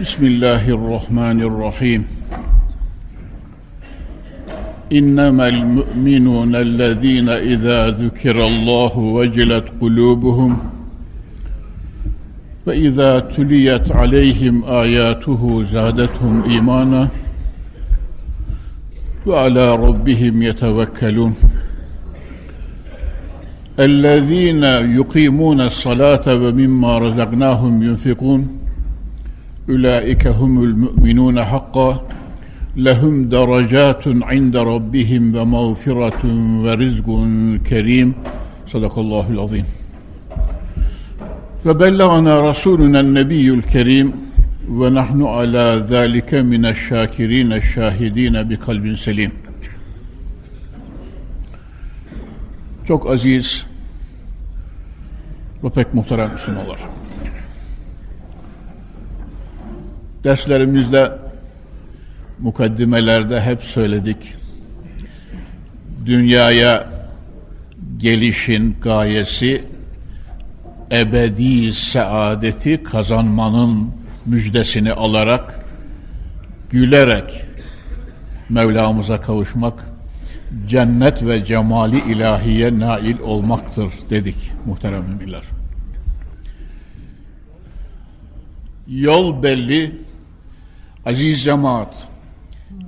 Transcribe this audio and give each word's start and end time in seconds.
بسم 0.00 0.24
الله 0.24 0.68
الرحمن 0.68 1.42
الرحيم. 1.42 2.06
إنما 4.92 5.48
المؤمنون 5.48 6.56
الذين 6.56 7.28
إذا 7.28 7.90
ذكر 7.90 8.46
الله 8.46 8.98
وجلت 8.98 9.64
قلوبهم 9.80 10.58
وإذا 12.66 13.18
تليت 13.18 13.92
عليهم 13.92 14.64
آياته 14.64 15.62
زادتهم 15.62 16.42
إيمانا 16.42 17.08
وعلى 19.26 19.74
ربهم 19.74 20.42
يتوكلون. 20.42 21.34
الذين 23.80 24.64
يقيمون 24.98 25.60
الصلاة 25.60 26.26
ومما 26.34 26.98
رزقناهم 26.98 27.82
ينفقون 27.82 28.61
أولئك 29.69 30.27
هم 30.27 30.63
المؤمنون 30.63 31.43
حقا 31.43 32.07
لهم 32.75 33.29
درجات 33.29 34.03
عند 34.07 34.57
ربهم 34.57 35.35
ومغفرة 35.35 36.21
ورزق 36.63 37.07
كريم 37.69 38.13
صدق 38.67 38.99
الله 38.99 39.25
العظيم 39.29 39.65
وبلغنا 41.65 42.49
رسولنا 42.49 42.99
النبي 42.99 43.49
الكريم 43.49 44.07
ونحن 44.69 45.23
على 45.23 45.85
ذلك 45.89 46.33
من 46.33 46.65
الشاكرين 46.65 47.53
الشاهدين 47.53 48.43
بقلب 48.43 48.95
سليم 48.95 49.31
Çok 52.87 53.09
aziz 53.09 53.65
ve 55.63 55.69
pek 55.69 55.93
muhterem 55.93 56.31
Müslümanlar. 56.31 56.79
Derslerimizde, 60.24 61.12
mukaddimelerde 62.38 63.40
hep 63.40 63.62
söyledik. 63.62 64.34
Dünyaya 66.06 66.88
gelişin 67.98 68.76
gayesi 68.82 69.64
ebedi 70.92 71.72
saadeti 71.72 72.82
kazanmanın 72.82 73.90
müjdesini 74.26 74.92
alarak 74.92 75.64
gülerek 76.70 77.44
Mevlamıza 78.48 79.20
kavuşmak 79.20 79.84
cennet 80.68 81.22
ve 81.22 81.44
cemali 81.44 82.12
ilahiye 82.12 82.78
nail 82.78 83.20
olmaktır 83.20 83.92
dedik 84.10 84.36
muhterem 84.66 85.04
müminler. 85.04 85.42
Yol 88.88 89.42
belli, 89.42 89.92
aziz 91.06 91.42
cemaat, 91.44 92.08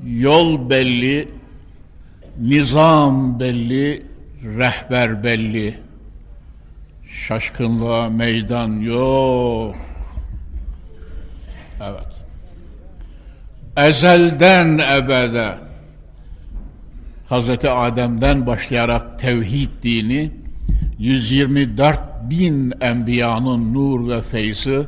yol 0.07 0.71
belli, 0.71 1.29
nizam 2.41 3.41
belli, 3.41 4.03
rehber 4.45 5.25
belli, 5.25 5.79
şaşkınlığa 7.27 8.11
meydan 8.11 8.73
yok. 8.81 9.75
Evet. 11.83 12.25
Ezelden 13.77 14.79
ebede 14.79 15.55
Hazreti 17.29 17.71
Adem'den 17.71 18.47
başlayarak 18.47 19.19
tevhid 19.19 19.69
dini 19.83 20.31
124 20.99 22.01
bin 22.31 22.73
enbiyanın 22.81 23.75
nur 23.75 24.09
ve 24.09 24.23
feyzi 24.23 24.87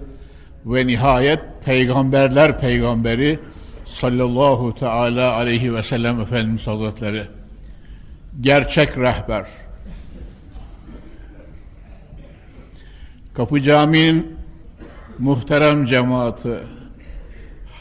ve 0.67 0.87
nihayet 0.87 1.41
peygamberler 1.65 2.59
peygamberi 2.59 3.39
sallallahu 3.85 4.75
teala 4.75 5.33
aleyhi 5.33 5.75
ve 5.75 5.83
sellem 5.83 6.21
Efendimiz 6.21 6.67
Hazretleri 6.67 7.23
gerçek 8.41 8.99
rehber 8.99 9.47
Kapı 13.35 13.63
Camii'nin 13.63 14.37
muhterem 15.19 15.87
cemaati 15.87 16.59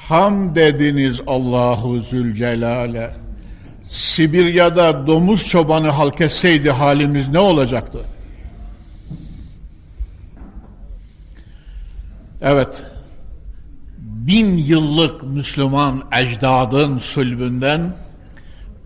ham 0.09 0.55
dediniz 0.55 1.21
Allahu 1.27 1.99
Zülcelal'e 1.99 3.11
Sibirya'da 3.83 5.07
domuz 5.07 5.47
çobanı 5.47 5.89
halk 5.89 6.21
etseydi 6.21 6.71
halimiz 6.71 7.27
ne 7.27 7.39
olacaktı? 7.39 7.99
Evet, 12.41 12.83
bin 13.97 14.57
yıllık 14.57 15.23
Müslüman 15.23 16.03
ecdadın 16.17 16.97
sülbünden 16.97 17.93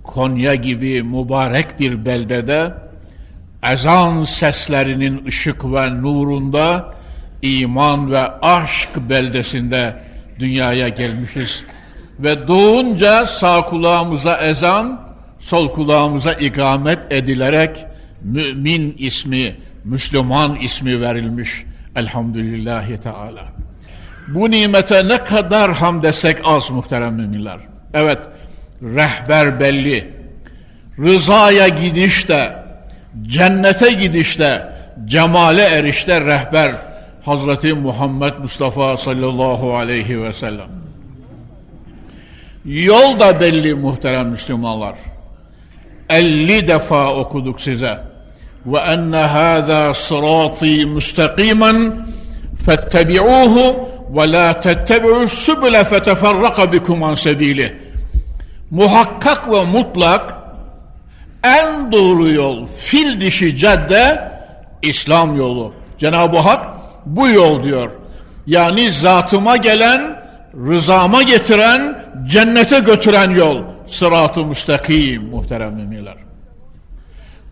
Konya 0.03 0.55
gibi 0.55 1.03
mübarek 1.03 1.79
bir 1.79 2.05
beldede 2.05 2.73
ezan 3.71 4.23
seslerinin 4.23 5.25
ışık 5.25 5.65
ve 5.65 6.01
nurunda 6.01 6.95
iman 7.41 8.11
ve 8.11 8.21
aşk 8.41 8.89
beldesinde 9.09 10.03
dünyaya 10.39 10.89
gelmişiz 10.89 11.63
ve 12.19 12.47
doğunca 12.47 13.25
sağ 13.25 13.61
kulağımıza 13.61 14.37
ezan, 14.37 15.01
sol 15.39 15.69
kulağımıza 15.69 16.33
ikamet 16.33 16.99
edilerek 17.11 17.85
mümin 18.21 18.95
ismi, 18.97 19.55
Müslüman 19.83 20.55
ismi 20.55 21.01
verilmiş. 21.01 21.63
Elhamdülillahi 21.99 22.97
Teala. 22.97 23.45
Bu 24.27 24.51
nimete 24.51 25.07
ne 25.07 25.17
kadar 25.17 25.73
ham 25.73 26.03
desek 26.03 26.37
az 26.43 26.69
muhterem 26.69 27.13
müminler. 27.13 27.59
Evet, 27.93 28.19
rehber 28.81 29.59
belli. 29.59 30.13
Rızaya 30.99 31.67
gidişte, 31.67 32.55
cennete 33.27 33.93
gidişte, 33.93 34.73
cemale 35.05 35.63
erişte 35.63 36.21
rehber 36.21 36.71
Hazreti 37.25 37.73
Muhammed 37.73 38.33
Mustafa 38.37 38.97
sallallahu 38.97 39.75
aleyhi 39.75 40.23
ve 40.23 40.33
sellem. 40.33 40.69
Yol 42.65 43.19
da 43.19 43.39
belli 43.41 43.75
muhterem 43.75 44.27
Müslümanlar. 44.27 44.95
50 46.09 46.67
defa 46.67 47.15
okuduk 47.15 47.61
size. 47.61 48.08
Hâzâ 48.65 49.93
sırâtî 49.93 50.85
müstakîmen 50.85 51.77
fettebi'ûhu 52.65 53.89
ve 54.15 54.31
lâ 54.31 54.59
tettebi'û 54.59 55.27
sübüle 55.27 55.83
feteferraka 55.83 56.73
bikum 56.73 57.03
an 57.03 57.15
sebîlih. 57.15 57.71
Muhakkak 58.71 59.51
ve 59.51 59.65
mutlak 59.65 60.35
en 61.43 61.91
doğru 61.91 62.31
yol, 62.31 62.65
fil 62.77 63.21
dişi 63.21 63.57
cadde 63.57 64.31
İslam 64.81 65.37
yolu. 65.37 65.73
Cenab-ı 65.99 66.37
Hak 66.37 66.65
bu 67.05 67.29
yol 67.29 67.63
diyor. 67.63 67.91
Yani 68.47 68.91
zatıma 68.91 69.57
gelen, 69.57 70.21
rızama 70.67 71.23
getiren, 71.23 72.05
cennete 72.27 72.79
götüren 72.79 73.31
yol. 73.31 73.57
Sırat-ı 73.87 74.45
müstakim 74.45 75.29
muhterem 75.29 75.73
müminler. 75.73 76.28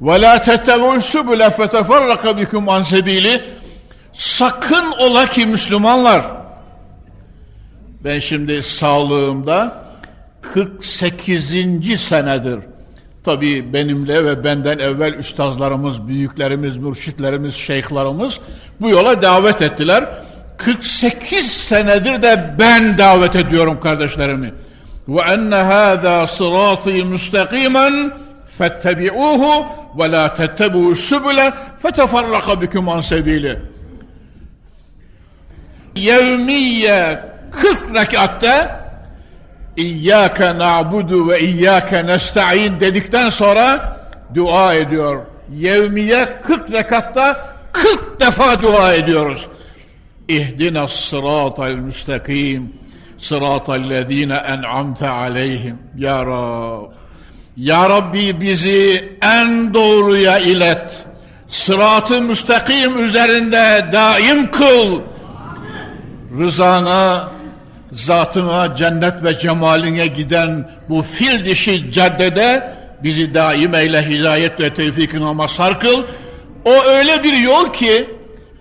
La 0.02 0.42
tettebu'l 0.42 1.02
subule 1.02 1.50
feteferraka 1.50 2.38
bikum 2.38 2.70
an 2.70 2.84
sebili. 2.84 3.44
Sakın 4.14 4.92
ola 5.00 5.26
ki 5.26 5.46
Müslümanlar 5.46 6.26
ben 8.04 8.20
şimdi 8.20 8.64
sağlığımda 8.64 9.84
48. 10.42 12.02
senedir 12.02 12.60
tabi 13.24 13.74
benimle 13.74 14.26
ve 14.26 14.44
benden 14.44 14.80
evvel 14.80 15.14
üstazlarımız, 15.14 16.08
büyüklerimiz, 16.08 16.78
mürşitlerimiz, 16.78 17.56
şeyhlarımız 17.56 18.40
bu 18.82 18.90
yola 18.90 19.22
davet 19.22 19.62
ettiler. 19.62 20.06
48 20.58 21.52
senedir 21.52 22.24
de 22.24 22.56
ben 22.60 22.98
davet 22.98 23.36
ediyorum 23.36 23.80
kardeşlerimi. 23.80 24.54
Ve 25.08 25.22
enne 25.22 25.56
hâzâ 25.56 26.28
sırâtî 26.28 27.06
müstakîmen 27.06 28.12
fettebi'ûhu 28.58 29.66
ve 30.00 30.12
lâ 30.12 30.34
tettebu'u 30.34 30.96
sübüle 30.96 31.54
feteferraka 31.82 32.62
bikum 32.62 32.90
an 32.90 33.02
sebîli. 33.02 33.60
yevmiye 35.96 37.20
40 37.52 37.96
rekatta 37.96 38.88
İyyâke 39.78 40.58
na'budu 40.58 41.30
ve 41.30 41.40
iyyâke 41.40 42.06
nesta'in 42.06 42.80
dedikten 42.80 43.30
sonra 43.30 43.98
dua 44.36 44.74
ediyor. 44.74 45.26
Yevmiye 45.54 46.42
40 46.44 46.72
rekatta 46.72 47.56
40 47.72 48.22
defa 48.22 48.62
dua 48.62 48.94
ediyoruz. 48.94 49.48
İhdina 50.28 50.88
sıratal 50.88 51.72
müstakim 51.72 52.74
sıratal 53.18 53.90
lezine 53.90 54.36
en'amte 54.36 55.10
aleyhim. 55.10 55.78
Ya 55.98 56.26
Rab. 56.26 56.97
Ya 57.57 57.89
Rabbi 57.89 58.42
bizi 58.42 59.09
en 59.21 59.74
doğruya 59.74 60.39
ilet. 60.39 61.06
Sıratı 61.48 62.21
müstakim 62.21 63.06
üzerinde 63.06 63.86
daim 63.94 64.51
kıl. 64.51 65.01
Rızana, 66.39 67.31
zatına, 67.92 68.75
cennet 68.75 69.24
ve 69.24 69.39
cemaline 69.39 70.07
giden 70.07 70.69
bu 70.89 71.01
fil 71.01 71.45
dişi 71.45 71.92
caddede 71.92 72.74
bizi 73.04 73.33
daim 73.33 73.75
eyle 73.75 74.09
hidayet 74.09 74.59
ve 74.59 74.74
tevfikine 74.74 75.33
mazhar 75.33 75.80
kıl. 75.80 76.04
O 76.65 76.83
öyle 76.83 77.24
bir 77.24 77.33
yol 77.33 77.74
ki, 77.74 78.09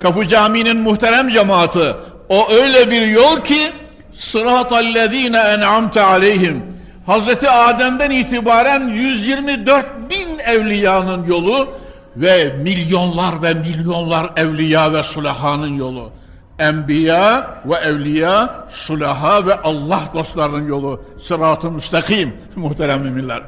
Kapı 0.00 0.28
Camii'nin 0.28 0.76
muhterem 0.76 1.28
cemaati, 1.28 1.94
o 2.28 2.50
öyle 2.50 2.90
bir 2.90 3.06
yol 3.06 3.40
ki, 3.40 3.72
sıratallezine 4.14 5.38
en'amte 5.38 6.02
aleyhim. 6.02 6.75
Hazreti 7.06 7.50
Adem'den 7.50 8.10
itibaren 8.10 8.88
124 8.88 9.86
bin 10.10 10.38
evliyanın 10.38 11.26
yolu 11.26 11.68
ve 12.16 12.52
milyonlar 12.62 13.42
ve 13.42 13.54
milyonlar 13.54 14.32
evliya 14.36 14.92
ve 14.92 15.02
sulahanın 15.02 15.76
yolu. 15.76 16.12
Enbiya 16.58 17.50
ve 17.66 17.74
evliya, 17.74 18.64
sulaha 18.68 19.46
ve 19.46 19.54
Allah 19.54 20.02
dostlarının 20.14 20.68
yolu. 20.68 21.04
Sırat-ı 21.20 21.70
müstakim 21.70 22.34
muhterem 22.56 23.02
müminler. 23.02 23.42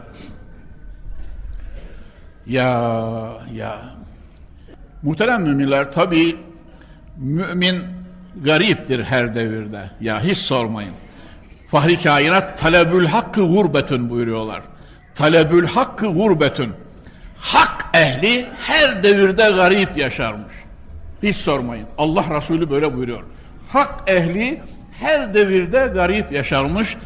Ya, 2.46 2.92
ya. 3.54 3.78
Muhterem 5.02 5.42
müminler 5.42 5.92
tabi 5.92 6.36
mümin 7.16 7.82
gariptir 8.44 9.04
her 9.04 9.34
devirde. 9.34 9.90
Ya 10.00 10.22
hiç 10.22 10.38
sormayın. 10.38 10.94
Fahri 11.70 12.02
kainat 12.02 12.58
talebül 12.58 13.06
hakkı 13.06 13.40
gurbetün 13.40 14.10
buyuruyorlar. 14.10 14.62
Talebül 15.14 15.66
hakkı 15.66 16.06
gurbetün. 16.06 16.72
Hak 17.36 17.86
ehli 17.94 18.46
her 18.60 19.02
devirde 19.02 19.50
garip 19.50 19.96
yaşarmış. 19.96 20.54
Hiç 21.22 21.36
sormayın. 21.36 21.86
Allah 21.98 22.24
Resulü 22.36 22.70
böyle 22.70 22.96
buyuruyor. 22.96 23.22
Hak 23.72 24.10
ehli 24.10 24.60
her 25.00 25.34
devirde 25.34 25.90
garip 25.94 26.32
yaşarmış. 26.32 26.96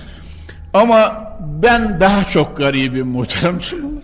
Ama 0.75 1.29
ben 1.41 2.01
daha 2.01 2.25
çok 2.25 2.57
garibim 2.57 3.07
muhterem 3.07 3.55
Müslümanlar. 3.55 4.03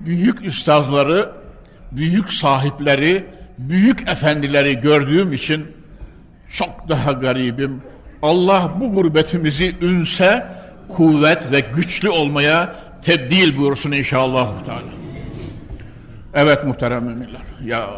Büyük 0.00 0.44
üstazları, 0.44 1.32
büyük 1.92 2.32
sahipleri, 2.32 3.26
büyük 3.58 4.08
efendileri 4.08 4.80
gördüğüm 4.80 5.32
için 5.32 5.66
çok 6.50 6.88
daha 6.88 7.12
garibim. 7.12 7.82
Allah 8.22 8.72
bu 8.80 8.94
gurbetimizi 8.94 9.76
ünse, 9.80 10.46
kuvvet 10.88 11.52
ve 11.52 11.60
güçlü 11.60 12.08
olmaya 12.08 12.74
tebdil 13.02 13.58
buyursun 13.58 13.92
inşallah. 13.92 14.48
Evet 16.34 16.64
muhterem 16.64 17.04
müminler. 17.04 17.40
Ya, 17.64 17.78
ya. 17.78 17.88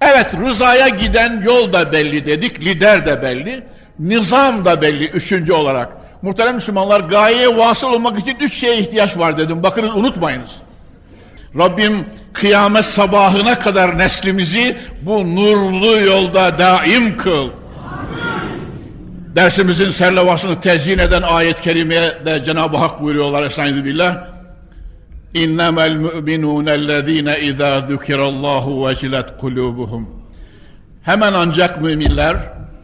Evet 0.00 0.34
rızaya 0.34 0.88
giden 0.88 1.42
yol 1.44 1.72
da 1.72 1.92
belli 1.92 2.26
dedik, 2.26 2.60
lider 2.60 3.06
de 3.06 3.22
belli, 3.22 3.62
nizam 3.98 4.64
da 4.64 4.82
belli 4.82 5.08
üçüncü 5.08 5.52
olarak. 5.52 5.88
Muhterem 6.22 6.54
Müslümanlar 6.54 7.00
gayeye 7.00 7.56
vasıl 7.56 7.92
olmak 7.92 8.18
için 8.18 8.36
üç 8.40 8.54
şeye 8.54 8.78
ihtiyaç 8.78 9.18
var 9.18 9.38
dedim. 9.38 9.62
Bakınız 9.62 9.96
unutmayınız. 9.96 10.50
Rabbim 11.58 12.06
kıyamet 12.32 12.84
sabahına 12.84 13.58
kadar 13.58 13.98
neslimizi 13.98 14.76
bu 15.02 15.36
nurlu 15.36 16.00
yolda 16.00 16.58
daim 16.58 17.16
kıl. 17.16 17.50
Dersimizin 19.36 19.90
serlevasını 19.90 20.60
tezyin 20.60 20.98
eden 20.98 21.22
ayet-i 21.22 21.62
kerimeye 21.62 22.14
de 22.26 22.44
Cenab-ı 22.44 22.76
Hak 22.76 23.02
buyuruyorlar 23.02 23.42
Estaizu 23.42 23.84
billah. 23.84 24.26
İnnemel 25.34 25.92
müminûnellezîne 25.92 27.40
izâ 27.40 27.80
zükirallâhu 27.80 28.88
vecilet 28.88 29.26
kulûbuhum. 29.40 30.04
Hemen 31.02 31.32
ancak 31.32 31.80
müminler 31.82 32.36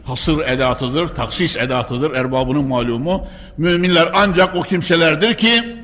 hasır 0.05 0.39
edatıdır, 0.39 1.07
taksis 1.07 1.57
edatıdır, 1.57 2.11
erbabının 2.11 2.67
malumu. 2.67 3.27
Müminler 3.57 4.09
ancak 4.13 4.55
o 4.55 4.61
kimselerdir 4.61 5.33
ki 5.33 5.82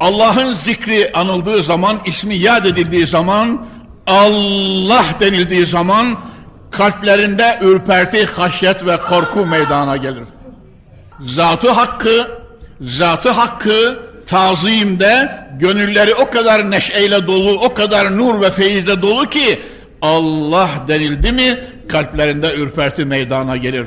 Allah'ın 0.00 0.52
zikri 0.52 1.12
anıldığı 1.12 1.62
zaman, 1.62 2.00
ismi 2.06 2.34
yad 2.34 2.64
edildiği 2.64 3.06
zaman, 3.06 3.66
Allah 4.06 5.04
denildiği 5.20 5.66
zaman 5.66 6.18
kalplerinde 6.70 7.58
ürperti, 7.62 8.26
haşyet 8.26 8.86
ve 8.86 8.96
korku 8.96 9.46
meydana 9.46 9.96
gelir. 9.96 10.24
Zatı 11.20 11.70
hakkı, 11.70 12.40
zatı 12.80 13.30
hakkı 13.30 13.98
tazimde 14.26 15.30
gönülleri 15.58 16.14
o 16.14 16.30
kadar 16.30 16.70
neşeyle 16.70 17.26
dolu, 17.26 17.52
o 17.52 17.74
kadar 17.74 18.18
nur 18.18 18.40
ve 18.40 18.50
feyizle 18.50 19.02
dolu 19.02 19.26
ki 19.26 19.58
Allah 20.02 20.68
denildi 20.88 21.32
mi 21.32 21.58
kalplerinde 21.88 22.54
ürperti 22.54 23.04
meydana 23.04 23.56
gelir. 23.56 23.86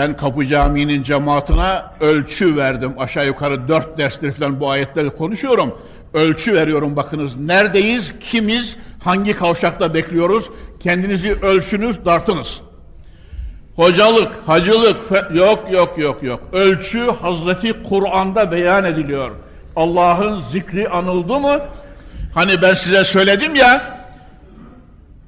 Ben 0.00 0.16
Kapı 0.16 0.46
Camii'nin 0.46 1.02
cemaatine 1.02 1.82
ölçü 2.00 2.56
verdim. 2.56 2.92
Aşağı 2.98 3.26
yukarı 3.26 3.68
dört 3.68 3.98
derstir 3.98 4.32
falan 4.32 4.60
bu 4.60 4.70
ayetleri 4.70 5.10
konuşuyorum. 5.10 5.78
Ölçü 6.14 6.54
veriyorum 6.54 6.96
bakınız. 6.96 7.36
Neredeyiz, 7.36 8.14
kimiz, 8.20 8.76
hangi 9.04 9.32
kavşakta 9.32 9.94
bekliyoruz? 9.94 10.44
Kendinizi 10.80 11.32
ölçünüz, 11.32 12.04
dartınız. 12.04 12.60
Hocalık, 13.76 14.32
hacılık, 14.46 14.96
yok 15.34 15.64
yok 15.72 15.98
yok 15.98 16.22
yok. 16.22 16.40
Ölçü 16.52 17.10
Hazreti 17.10 17.82
Kur'an'da 17.82 18.52
beyan 18.52 18.84
ediliyor. 18.84 19.30
Allah'ın 19.76 20.40
zikri 20.40 20.88
anıldı 20.88 21.40
mı? 21.40 21.60
Hani 22.34 22.62
ben 22.62 22.74
size 22.74 23.04
söyledim 23.04 23.54
ya, 23.54 24.00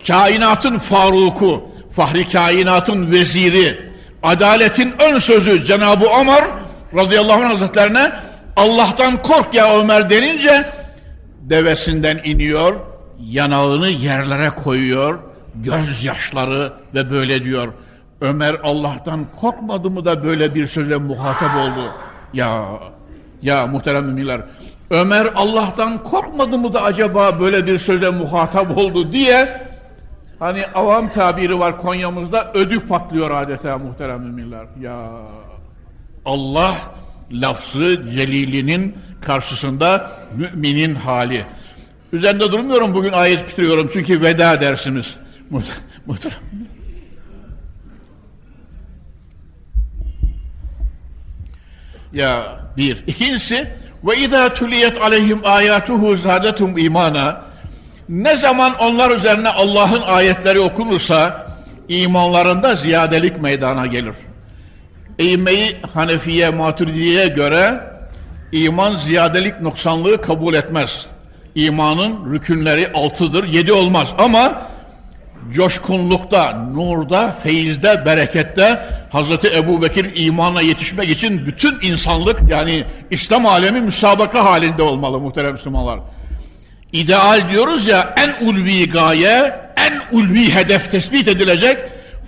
kainatın 0.07 0.79
Faruku, 0.79 1.63
Fahri 1.97 2.29
kainatın 2.29 3.11
veziri, 3.13 3.92
adaletin 4.23 4.95
ön 4.99 5.19
sözü 5.19 5.65
Cenab-ı 5.65 6.07
Ömer 6.21 6.45
radıyallahu 6.95 7.43
anh 7.43 7.51
hazretlerine 7.51 8.13
Allah'tan 8.57 9.23
kork 9.23 9.55
ya 9.55 9.79
Ömer 9.79 10.11
denince 10.11 10.71
devesinden 11.41 12.21
iniyor, 12.25 12.75
yanağını 13.21 13.89
yerlere 13.89 14.51
koyuyor, 14.51 15.19
gözyaşları 15.55 16.73
ve 16.95 17.11
böyle 17.11 17.45
diyor. 17.45 17.73
Ömer 18.21 18.57
Allah'tan 18.63 19.27
korkmadı 19.41 19.91
mı 19.91 20.05
da 20.05 20.25
böyle 20.25 20.55
bir 20.55 20.67
sözle 20.67 20.97
muhatap 20.97 21.57
oldu? 21.57 21.93
Ya, 22.33 22.65
ya 23.43 23.67
muhterem 23.67 24.05
müminler, 24.05 24.41
Ömer 24.91 25.31
Allah'tan 25.35 26.03
korkmadı 26.03 26.59
mı 26.59 26.75
da 26.75 26.83
acaba 26.83 27.41
böyle 27.41 27.67
bir 27.67 27.79
sözle 27.79 28.11
muhatap 28.11 28.79
oldu 28.79 29.13
diye 29.13 29.63
Hani 30.43 30.67
avam 30.67 31.13
tabiri 31.13 31.59
var 31.59 31.79
Konya'mızda 31.79 32.53
ödü 32.55 32.81
patlıyor 32.81 33.31
adeta 33.31 33.79
muhterem 33.79 34.21
müminler. 34.21 34.67
Ya 34.81 35.09
Allah 36.25 36.75
lafzı 37.33 38.03
celilinin 38.15 38.97
karşısında 39.21 40.11
müminin 40.37 40.95
hali. 40.95 41.45
Üzerinde 42.13 42.53
durmuyorum 42.53 42.95
bugün 42.95 43.13
ayet 43.13 43.49
bitiriyorum 43.49 43.91
çünkü 43.93 44.23
veda 44.23 44.61
dersimiz. 44.61 45.17
Muhterem. 46.07 46.39
Ya 52.13 52.61
bir. 52.77 53.05
İkincisi 53.07 53.71
ve 54.05 54.17
izâ 54.17 54.55
tuliyet 54.55 55.03
aleyhim 55.03 55.41
âyâtuhu 55.45 56.17
zâdetum 56.17 56.79
imana 56.79 57.52
ne 58.09 58.37
zaman 58.37 58.73
onlar 58.81 59.11
üzerine 59.11 59.49
Allah'ın 59.49 60.03
ayetleri 60.03 60.61
okunursa 60.61 61.47
imanlarında 61.89 62.75
ziyadelik 62.75 63.43
meydana 63.43 63.87
gelir. 63.87 64.15
Eğmeyi 65.19 65.77
Hanefiye 65.95 66.51
Maturidiye'ye 66.51 67.29
göre 67.29 67.81
iman 68.53 68.97
ziyadelik 68.97 69.61
noksanlığı 69.61 70.23
kabul 70.23 70.55
etmez. 70.55 71.07
İmanın 71.55 72.33
rükünleri 72.33 72.93
altıdır, 72.95 73.45
yedi 73.45 73.73
olmaz. 73.73 74.09
Ama 74.19 74.63
coşkunlukta, 75.51 76.53
nurda, 76.53 77.37
feyizde, 77.43 78.07
berekette 78.07 78.87
Hazreti 79.11 79.57
Ebu 79.57 79.83
Bekir 79.83 80.13
imana 80.15 80.61
yetişmek 80.61 81.11
için 81.11 81.47
bütün 81.47 81.79
insanlık 81.83 82.41
yani 82.49 82.85
İslam 83.11 83.47
alemi 83.47 83.81
müsabaka 83.81 84.45
halinde 84.45 84.83
olmalı 84.83 85.21
muhterem 85.21 85.53
Müslümanlar. 85.53 86.01
İdeal 86.93 87.51
diyoruz 87.51 87.87
ya 87.87 88.15
en 88.17 88.47
ulvi 88.47 88.91
gaye, 88.91 89.55
en 89.77 90.19
ulvi 90.19 90.55
hedef 90.55 90.91
tespit 90.91 91.29
edilecek. 91.29 91.79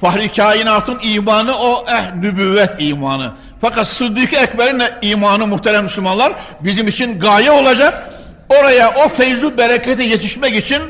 Fahri 0.01 0.29
kainatın 0.29 0.99
imanı 1.03 1.59
o 1.59 1.85
eh 1.89 2.15
nübüvvet 2.15 2.71
imanı. 2.79 3.33
Fakat 3.61 3.89
Sıddık-ı 3.89 4.37
Ekber'in 4.37 4.83
imanı 5.03 5.47
muhterem 5.47 5.85
Müslümanlar 5.85 6.33
bizim 6.61 6.89
için 6.89 7.19
gaye 7.19 7.51
olacak. 7.51 8.11
Oraya 8.49 8.95
o 8.95 9.09
feyzu 9.09 9.59
berekete 9.59 10.05
yetişmek 10.05 10.55
için 10.55 10.83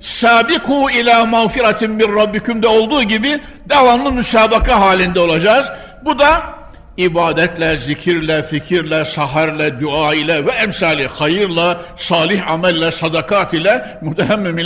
sabiku 0.00 0.90
ila 0.90 1.26
mağfiretin 1.26 1.90
min 1.90 2.16
rabbikum'da 2.16 2.68
olduğu 2.68 3.02
gibi 3.02 3.40
devamlı 3.68 4.12
müsabaka 4.12 4.80
halinde 4.80 5.20
olacağız. 5.20 5.66
Bu 6.04 6.18
da 6.18 6.59
ibadetle, 7.04 7.78
zikirle, 7.78 8.42
fikirle, 8.42 9.04
saharle, 9.04 9.80
dua 9.80 10.14
ile 10.14 10.46
ve 10.46 10.50
emsali 10.50 11.06
hayırla, 11.06 11.80
salih 11.96 12.50
amelle, 12.50 12.92
sadakat 12.92 13.54
ile 13.54 13.98
muhterem 14.02 14.58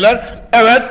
evet 0.52 0.82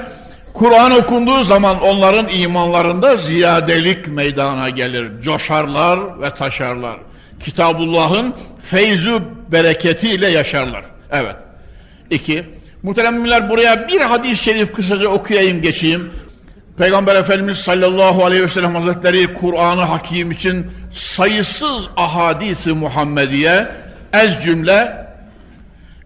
Kur'an 0.53 0.91
okunduğu 0.91 1.43
zaman 1.43 1.81
onların 1.81 2.29
imanlarında 2.29 3.17
ziyadelik 3.17 4.07
meydana 4.07 4.69
gelir. 4.69 5.21
Coşarlar 5.21 6.21
ve 6.21 6.29
taşarlar. 6.29 6.97
Kitabullah'ın 7.39 8.33
feyzu 8.63 9.21
bereketiyle 9.51 10.27
yaşarlar. 10.27 10.83
Evet. 11.11 11.35
İki. 12.09 12.43
Muhteremler 12.83 13.49
buraya 13.49 13.87
bir 13.87 14.01
hadis-i 14.01 14.43
şerif 14.43 14.73
kısaca 14.73 15.07
okuyayım 15.07 15.61
geçeyim. 15.61 16.11
Peygamber 16.77 17.15
Efendimiz 17.15 17.57
sallallahu 17.57 18.25
aleyhi 18.25 18.43
ve 18.43 18.47
sellem 18.47 18.75
hazretleri 18.75 19.33
Kur'an-ı 19.33 19.81
Hakim 19.81 20.31
için 20.31 20.71
sayısız 20.91 21.87
ahadisi 21.97 22.73
Muhammediye 22.73 23.67
ez 24.13 24.43
cümle 24.43 25.07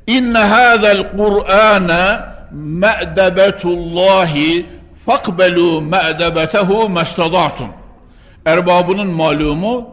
inne 0.07 0.39
hâzel 0.39 1.17
Kur'âne 1.17 2.19
me'debetullahi 2.51 4.65
fakbelu 5.05 5.81
me'debetehu 5.81 6.89
mestada'tum 6.89 7.69
erbabının 8.45 9.07
malumu 9.07 9.89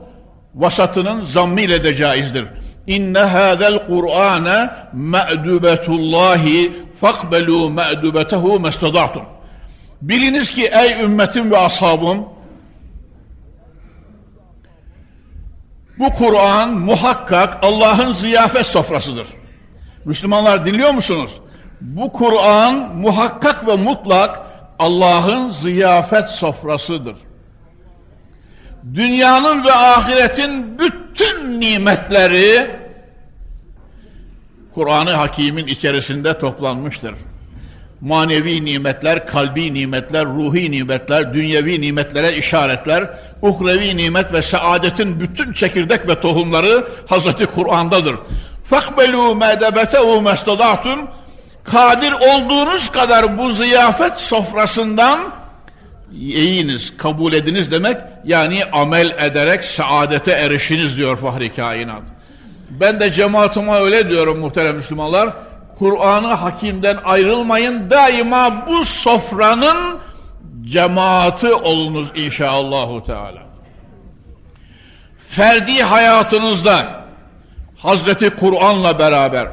vasatının 0.55 1.23
zammıyla 1.23 1.85
de 1.85 1.95
caizdir. 1.95 2.45
İnne 2.87 3.19
hâzel 3.19 3.87
Kur'âne 3.87 4.71
me'dubetullahi 4.93 6.73
fakbelu 7.01 7.71
me'dubetehu 7.71 8.61
mestada'tum 8.61 9.34
Biliniz 10.03 10.51
ki 10.51 10.71
ey 10.73 11.03
ümmetim 11.03 11.51
ve 11.51 11.59
ashabım 11.59 12.29
bu 15.99 16.15
Kur'an 16.15 16.75
muhakkak 16.75 17.59
Allah'ın 17.63 18.13
ziyafet 18.13 18.67
sofrasıdır. 18.67 19.27
Müslümanlar 20.05 20.67
dinliyor 20.67 20.91
musunuz? 20.91 21.31
Bu 21.81 22.13
Kur'an 22.13 22.97
muhakkak 22.97 23.67
ve 23.67 23.77
mutlak 23.77 24.41
Allah'ın 24.79 25.51
ziyafet 25.51 26.29
sofrasıdır. 26.29 27.17
Dünyanın 28.95 29.65
ve 29.65 29.73
ahiretin 29.73 30.79
bütün 30.79 31.61
nimetleri 31.61 32.71
Kur'an-ı 34.75 35.11
Hakim'in 35.11 35.67
içerisinde 35.67 36.39
toplanmıştır 36.39 37.15
manevi 38.02 38.66
nimetler, 38.66 39.28
kalbi 39.28 39.74
nimetler, 39.74 40.26
ruhi 40.26 40.72
nimetler, 40.72 41.34
dünyevi 41.34 41.82
nimetlere 41.82 42.34
işaretler, 42.34 43.10
uhrevi 43.42 43.98
nimet 43.98 44.34
ve 44.34 44.42
saadetin 44.42 45.20
bütün 45.20 45.54
çekirdek 45.54 46.08
ve 46.08 46.22
tohumları 46.22 46.88
Hazreti 47.08 47.46
Kur'an'dadır. 47.46 48.16
فَقْبَلُوا 48.72 49.32
مَدَبَتَهُ 49.46 50.34
مَسْتَدَعْتُمْ 50.34 51.00
Kadir 51.64 52.12
olduğunuz 52.12 52.90
kadar 52.90 53.38
bu 53.38 53.52
ziyafet 53.52 54.20
sofrasından 54.20 55.20
yiyiniz, 56.12 56.98
kabul 56.98 57.34
ediniz 57.34 57.72
demek, 57.72 57.98
yani 58.26 58.66
amel 58.66 59.16
ederek 59.20 59.64
saadete 59.64 60.32
erişiniz 60.32 60.98
diyor 60.98 61.18
Fahri 61.18 61.56
Kainat. 61.56 62.02
Ben 62.70 63.00
de 63.00 63.12
cemaatime 63.12 63.74
öyle 63.74 64.10
diyorum 64.10 64.40
muhterem 64.40 64.76
Müslümanlar, 64.76 65.30
Kur'an-ı 65.79 66.35
Hakim'den 66.35 66.97
ayrılmayın. 67.05 67.91
Daima 67.91 68.67
bu 68.67 68.85
sofranın 68.85 69.99
cemaati 70.65 71.53
olunuz 71.53 72.09
inşallahü 72.15 73.05
teala. 73.05 73.43
Ferdi 75.29 75.83
hayatınızda 75.83 77.05
Hazreti 77.77 78.31
Kur'an'la 78.31 78.99
beraber, 78.99 79.49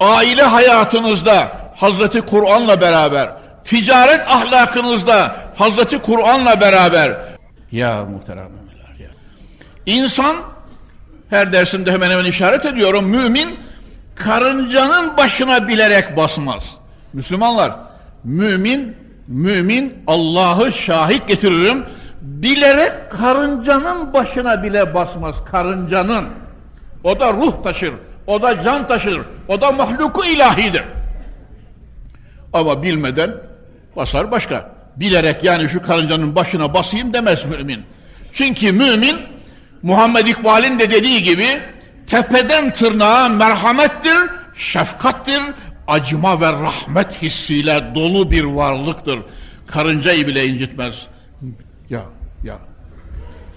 aile 0.00 0.42
hayatınızda 0.42 1.52
Hazreti 1.76 2.20
Kur'an'la 2.20 2.80
beraber, 2.80 3.30
ticaret 3.64 4.20
ahlakınızda 4.28 5.36
Hazreti 5.56 5.98
Kur'an'la 5.98 6.60
beraber. 6.60 7.16
Ya 7.72 8.04
muhteremler 8.04 8.98
ya. 8.98 9.08
İnsan 9.86 10.36
her 11.30 11.52
dersimde 11.52 11.92
hemen 11.92 12.10
hemen 12.10 12.24
işaret 12.24 12.66
ediyorum. 12.66 13.04
Mümin 13.04 13.58
karıncanın 14.14 15.16
başına 15.16 15.68
bilerek 15.68 16.16
basmaz. 16.16 16.64
Müslümanlar, 17.12 17.72
mümin, 18.24 18.96
mümin 19.28 19.94
Allah'ı 20.06 20.72
şahit 20.72 21.28
getiririm. 21.28 21.84
Bilerek 22.22 23.10
karıncanın 23.10 24.12
başına 24.12 24.62
bile 24.62 24.94
basmaz. 24.94 25.44
Karıncanın. 25.44 26.24
O 27.04 27.20
da 27.20 27.32
ruh 27.32 27.62
taşır. 27.62 27.94
O 28.26 28.42
da 28.42 28.62
can 28.62 28.86
taşır. 28.86 29.20
O 29.48 29.60
da 29.60 29.72
mahluku 29.72 30.24
ilahidir. 30.24 30.84
Ama 32.52 32.82
bilmeden 32.82 33.34
basar 33.96 34.30
başka. 34.30 34.72
Bilerek 34.96 35.44
yani 35.44 35.68
şu 35.68 35.82
karıncanın 35.82 36.36
başına 36.36 36.74
basayım 36.74 37.12
demez 37.12 37.44
mümin. 37.44 37.82
Çünkü 38.32 38.72
mümin 38.72 39.16
Muhammed 39.82 40.26
İkbal'in 40.26 40.78
de 40.78 40.90
dediği 40.90 41.22
gibi 41.22 41.46
tepeden 42.12 42.72
tırnağa 42.72 43.28
merhamettir, 43.28 44.18
şefkattir, 44.54 45.42
acıma 45.88 46.40
ve 46.40 46.52
rahmet 46.52 47.22
hissiyle 47.22 47.92
dolu 47.94 48.30
bir 48.30 48.44
varlıktır. 48.44 49.18
Karıncayı 49.66 50.26
bile 50.26 50.46
incitmez. 50.46 51.06
Ya, 51.90 52.02
ya. 52.44 52.58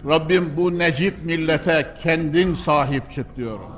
Rabbim 0.09 0.53
bu 0.57 0.79
necip 0.79 1.25
millete 1.25 1.93
kendin 2.03 2.55
sahip 2.55 3.11
çık 3.15 3.37
diyorum. 3.37 3.71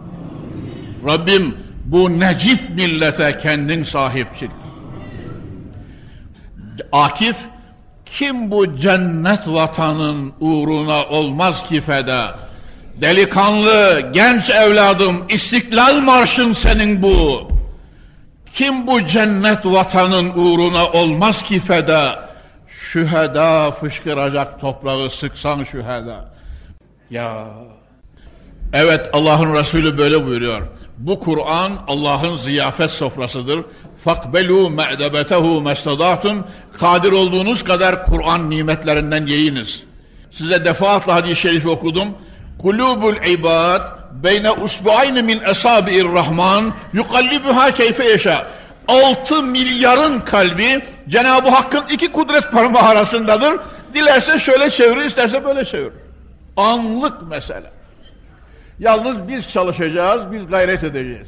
Rabbim 1.08 1.58
bu 1.86 2.20
necip 2.20 2.70
millete 2.70 3.38
kendin 3.38 3.84
sahip 3.84 4.28
çık. 4.40 4.52
Akif, 6.92 7.38
kim 8.06 8.52
bu 8.52 8.78
cennet 8.78 9.48
vatanın 9.48 10.34
uğruna 10.40 11.06
olmaz 11.06 11.64
ki 11.64 11.82
feda? 11.82 12.47
Delikanlı, 13.02 14.10
genç 14.14 14.50
evladım, 14.50 15.26
İstiklal 15.30 16.00
Marşın 16.00 16.54
senin 16.54 17.02
bu. 17.02 17.48
Kim 18.54 18.88
bu 18.88 19.06
cennet 19.06 19.66
vatanın 19.66 20.30
uğruna 20.30 20.92
olmaz 20.92 21.44
ki 21.44 21.60
feda? 21.60 22.30
Şüheda 22.68 23.72
fışkıracak 23.72 24.62
toprağı 24.62 25.12
sıksan 25.12 25.64
şüheda. 25.64 26.34
Ya 27.10 27.46
Evet 28.74 29.10
Allah'ın 29.14 29.56
Resulü 29.56 29.98
böyle 29.98 30.26
buyuruyor. 30.26 30.62
Bu 30.98 31.20
Kur'an 31.20 31.72
Allah'ın 31.88 32.36
ziyafet 32.36 32.92
sofrasıdır. 32.92 33.60
Fakbelu 34.04 34.70
me'debetehu 34.70 35.62
mestadatun. 35.62 36.46
Kadir 36.80 37.12
olduğunuz 37.12 37.64
kadar 37.64 38.06
Kur'an 38.06 38.50
nimetlerinden 38.50 39.26
yiyiniz. 39.26 39.84
Size 40.32 40.66
defaatle 40.66 41.12
hadis-i 41.12 41.36
şerif 41.36 41.66
okudum 41.66 42.08
kulubul 42.62 43.16
ibad 43.16 43.98
beyne 44.24 44.52
usbuayni 44.52 45.22
min 45.22 45.40
esabi'ir 45.40 46.06
rahman 46.14 46.74
yukallibuha 46.94 47.72
keyfe 47.72 48.10
yaşa. 48.10 48.48
6 48.88 49.44
milyarın 49.44 50.20
kalbi 50.20 50.84
Cenab-ı 51.08 51.50
Hakk'ın 51.50 51.84
iki 51.94 52.12
kudret 52.12 52.52
parmağı 52.52 52.84
arasındadır. 52.84 53.60
Dilerse 53.94 54.40
şöyle 54.40 54.70
çevirir, 54.70 55.06
isterse 55.06 55.46
böyle 55.46 55.66
çevirir. 55.66 55.94
Anlık 56.58 57.28
mesele. 57.30 57.72
Yalnız 58.80 59.28
biz 59.28 59.50
çalışacağız, 59.50 60.32
biz 60.32 60.48
gayret 60.48 60.84
edeceğiz. 60.84 61.28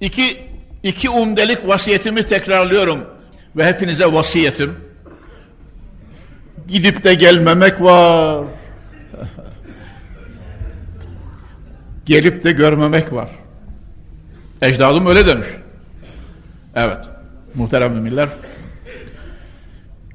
İki, 0.00 0.42
iki 0.82 1.10
umdelik 1.10 1.68
vasiyetimi 1.68 2.26
tekrarlıyorum. 2.26 3.04
Ve 3.56 3.66
hepinize 3.66 4.12
vasiyetim. 4.12 4.76
Gidip 6.68 7.04
de 7.04 7.14
gelmemek 7.14 7.82
var. 7.82 8.44
Gelip 12.08 12.44
de 12.44 12.52
görmemek 12.52 13.12
var. 13.12 13.28
Ecdadım 14.62 15.06
öyle 15.06 15.26
demiş. 15.26 15.48
Evet. 16.76 16.98
Muhterem 17.54 17.92
müminler. 17.92 18.28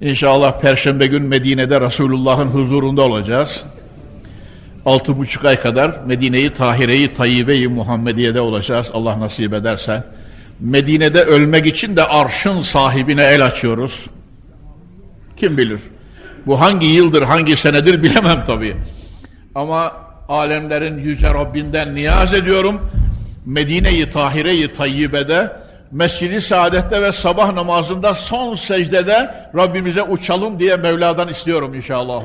İnşallah 0.02 0.60
Perşembe 0.60 1.08
gün 1.08 1.24
Medine'de 1.24 1.82
Resulullah'ın 1.82 2.48
huzurunda 2.48 3.02
olacağız. 3.02 3.64
Altı 4.86 5.18
buçuk 5.18 5.46
ay 5.46 5.62
kadar 5.62 6.00
Medine'yi 6.06 6.50
Tahire'yi 6.50 7.14
Tayyibe-i 7.14 7.68
Muhammediye'de 7.68 8.42
olacağız 8.42 8.92
Allah 8.94 9.20
nasip 9.20 9.54
ederse. 9.54 10.04
Medine'de 10.60 11.24
ölmek 11.24 11.66
için 11.66 11.96
de 11.96 12.04
arşın 12.04 12.62
sahibine 12.62 13.24
el 13.24 13.46
açıyoruz. 13.46 14.06
Kim 15.38 15.58
bilir? 15.58 15.80
Bu 16.46 16.60
hangi 16.60 16.88
yıldır, 16.88 17.22
hangi 17.22 17.56
senedir 17.56 18.04
bilemem 18.04 18.44
tabii. 18.48 18.76
Ama 19.56 20.03
alemlerin 20.30 20.98
yüce 20.98 21.34
Rabbinden 21.34 21.96
niyaz 21.96 22.34
ediyorum. 22.34 22.92
Medine-i 23.46 24.10
Tahire-i 24.10 24.74
Tayyibe'de 24.74 25.64
Mescid-i 25.94 26.42
Saadet'te 26.42 27.02
ve 27.02 27.12
sabah 27.12 27.54
namazında 27.54 28.16
son 28.16 28.56
secdede 28.56 29.36
Rabbimize 29.56 30.02
uçalım 30.02 30.60
diye 30.60 30.76
Mevla'dan 30.76 31.28
istiyorum 31.28 31.74
inşallah. 31.74 32.24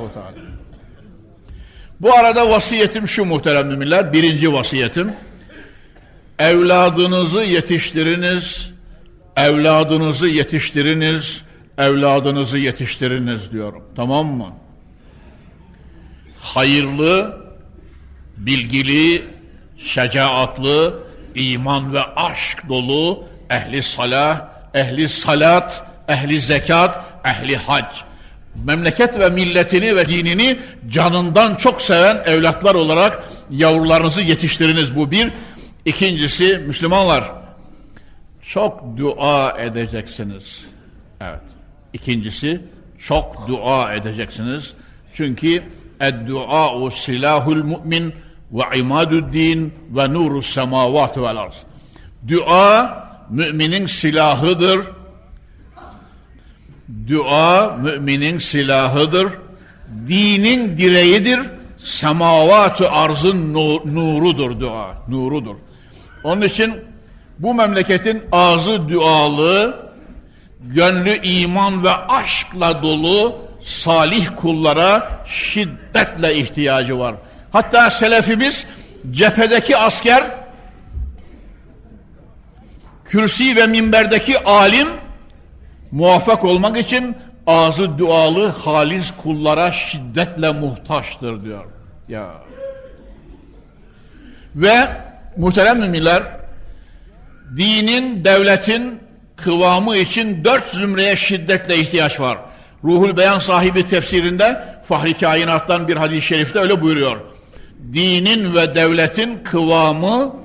Bu 2.00 2.14
arada 2.14 2.50
vasiyetim 2.50 3.08
şu 3.08 3.24
muhterem 3.24 3.66
müminler, 3.66 4.12
birinci 4.12 4.52
vasiyetim. 4.52 5.12
Evladınızı 6.38 7.42
yetiştiriniz, 7.44 8.70
evladınızı 9.36 10.28
yetiştiriniz, 10.28 11.42
evladınızı 11.78 12.58
yetiştiriniz 12.58 13.52
diyorum. 13.52 13.82
Tamam 13.96 14.26
mı? 14.26 14.46
Hayırlı, 16.40 17.37
bilgili, 18.38 19.24
şecaatlı, 19.78 21.02
iman 21.34 21.92
ve 21.92 22.00
aşk 22.02 22.68
dolu, 22.68 23.24
ehli 23.50 23.82
salah, 23.82 24.48
ehli 24.74 25.08
salat, 25.08 25.84
ehli 26.08 26.40
zekat, 26.40 27.00
ehli 27.24 27.56
hac. 27.56 27.84
Memleket 28.64 29.18
ve 29.18 29.28
milletini 29.28 29.96
ve 29.96 30.06
dinini 30.06 30.58
canından 30.88 31.54
çok 31.54 31.82
seven 31.82 32.22
evlatlar 32.26 32.74
olarak 32.74 33.22
yavrularınızı 33.50 34.22
yetiştiriniz 34.22 34.96
bu 34.96 35.10
bir. 35.10 35.32
İkincisi 35.84 36.58
Müslümanlar 36.58 37.32
çok 38.42 38.96
dua 38.96 39.58
edeceksiniz. 39.58 40.64
Evet. 41.20 41.40
İkincisi 41.92 42.60
çok 42.98 43.48
dua 43.48 43.94
edeceksiniz. 43.94 44.74
Çünkü 45.12 45.62
ed-dua'u 46.00 46.90
silahul 46.90 47.56
mümin 47.56 48.14
ve 48.52 48.78
imadud 48.78 49.32
din 49.32 49.74
ve 49.90 50.12
nuru 50.12 50.42
semavat 50.42 51.18
vel 51.18 51.36
arz. 51.36 51.54
Dua 52.28 53.08
müminin 53.30 53.86
silahıdır. 53.86 54.80
Dua 57.08 57.76
müminin 57.76 58.38
silahıdır. 58.38 59.28
Dinin 60.08 60.78
direğidir. 60.78 61.40
Semavat-ı 61.78 62.90
arzın 62.90 63.54
nurudur 63.94 64.60
dua. 64.60 64.94
Nurudur. 65.08 65.54
Onun 66.24 66.42
için 66.42 66.74
bu 67.38 67.54
memleketin 67.54 68.22
ağzı 68.32 68.88
dualı, 68.88 69.76
gönlü 70.60 71.22
iman 71.22 71.84
ve 71.84 71.90
aşkla 71.90 72.82
dolu 72.82 73.36
salih 73.62 74.28
kullara 74.36 75.22
şiddetle 75.26 76.34
ihtiyacı 76.34 76.98
var. 76.98 77.14
Hatta 77.52 77.90
selefimiz 77.90 78.66
cephedeki 79.10 79.76
asker 79.76 80.24
kürsi 83.04 83.56
ve 83.56 83.66
minberdeki 83.66 84.38
alim 84.44 84.88
muvaffak 85.90 86.44
olmak 86.44 86.78
için 86.78 87.16
ağzı 87.46 87.98
dualı 87.98 88.48
halis 88.48 89.12
kullara 89.22 89.72
şiddetle 89.72 90.52
muhtaçtır 90.52 91.44
diyor. 91.44 91.64
Ya. 92.08 92.34
Ve 94.54 94.88
muhterem 95.36 95.78
müminler 95.78 96.22
dinin, 97.56 98.24
devletin 98.24 99.00
kıvamı 99.36 99.96
için 99.96 100.44
dört 100.44 100.66
zümreye 100.66 101.16
şiddetle 101.16 101.76
ihtiyaç 101.78 102.20
var. 102.20 102.38
Ruhul 102.84 103.16
Beyan 103.16 103.38
sahibi 103.38 103.86
tefsirinde 103.86 104.64
Fahri 104.88 105.14
Kainat'tan 105.14 105.88
bir 105.88 105.96
hadis-i 105.96 106.26
şerifte 106.26 106.58
öyle 106.58 106.80
buyuruyor. 106.82 107.20
Dinin 107.92 108.54
ve 108.54 108.74
devletin 108.74 109.38
kıvamı 109.44 110.36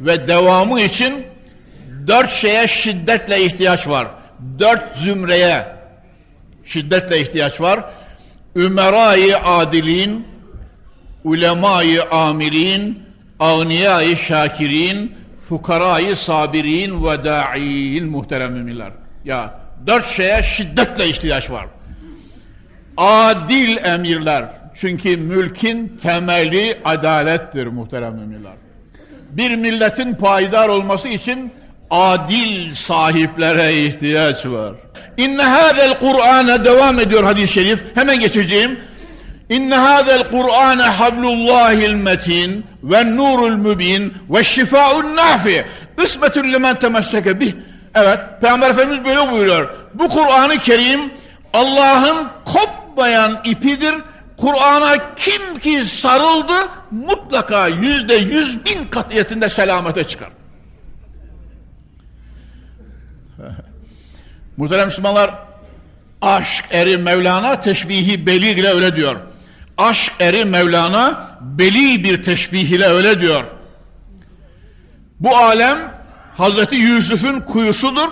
ve 0.00 0.28
devamı 0.28 0.80
için 0.80 1.26
dört 2.06 2.30
şeye 2.30 2.68
şiddetle 2.68 3.44
ihtiyaç 3.44 3.88
var. 3.88 4.08
Dört 4.58 4.96
zümreye 4.96 5.66
şiddetle 6.64 7.20
ihtiyaç 7.20 7.60
var. 7.60 7.84
Ümerayı 8.56 9.38
adilin, 9.38 10.26
ulemayı 11.24 12.04
amirin, 12.04 13.02
ağniyayı 13.40 14.16
şakirin, 14.16 15.12
fukarayı 15.48 16.16
sabirin 16.16 17.04
ve 17.04 17.24
da'iin 17.24 18.06
muhterem 18.06 18.52
müminler. 18.52 18.92
Ya 19.24 19.60
dört 19.86 20.06
şeye 20.06 20.42
şiddetle 20.42 21.08
ihtiyaç 21.08 21.50
var. 21.50 21.66
Adil 22.96 23.76
emirler. 23.76 24.63
Çünkü 24.74 25.16
mülkin 25.16 25.98
temeli 26.02 26.78
adalettir 26.84 27.66
muhterem 27.66 28.14
müminler. 28.14 28.52
Bir 29.30 29.56
milletin 29.56 30.14
payidar 30.14 30.68
olması 30.68 31.08
için 31.08 31.52
adil 31.90 32.74
sahiplere 32.74 33.84
ihtiyaç 33.84 34.46
var. 34.46 34.74
İnne 35.16 35.42
hâzel 35.42 35.98
Kur'an'a 35.98 36.64
devam 36.64 37.00
ediyor 37.00 37.24
hadis-i 37.24 37.52
şerif. 37.52 37.82
Hemen 37.94 38.20
geçeceğim. 38.20 38.80
İnne 39.48 39.74
hâzel 39.74 40.30
Kur'ane 40.30 40.82
hablullahil 40.82 41.94
metin 41.94 42.66
ve 42.82 43.16
nurul 43.16 43.56
mübin 43.56 44.14
ve 44.30 44.44
şifâun 44.44 45.16
nafi. 45.16 45.64
İsmetün 46.04 46.52
limen 46.52 46.78
temesseke 46.78 47.40
bih. 47.40 47.52
Evet, 47.94 48.18
Peygamber 48.40 48.70
Efendimiz 48.70 49.04
böyle 49.04 49.30
buyuruyor. 49.30 49.68
Bu 49.94 50.08
Kur'an-ı 50.08 50.58
Kerim 50.58 51.00
Allah'ın 51.52 52.28
kopmayan 52.44 53.40
ipidir. 53.44 53.94
Kur'an'a 54.36 55.14
kim 55.16 55.58
ki 55.58 55.84
sarıldı 55.84 56.52
mutlaka 56.90 57.68
yüzde 57.68 58.14
yüz 58.14 58.66
bin 58.66 58.88
katiyetinde 58.88 59.48
selamete 59.48 60.04
çıkar. 60.04 60.28
Muhterem 64.56 64.86
Müslümanlar 64.86 65.30
aşk 66.22 66.64
eri 66.70 66.98
Mevlana 66.98 67.60
teşbihi 67.60 68.26
beli 68.26 68.50
ile 68.50 68.68
öyle 68.68 68.96
diyor. 68.96 69.16
Aşk 69.78 70.12
eri 70.20 70.44
Mevlana 70.44 71.28
beli 71.40 72.04
bir 72.04 72.22
teşbih 72.22 72.70
ile 72.70 72.86
öyle 72.86 73.20
diyor. 73.20 73.44
Bu 75.20 75.36
alem 75.36 75.94
Hazreti 76.36 76.76
Yusuf'un 76.76 77.40
kuyusudur. 77.40 78.08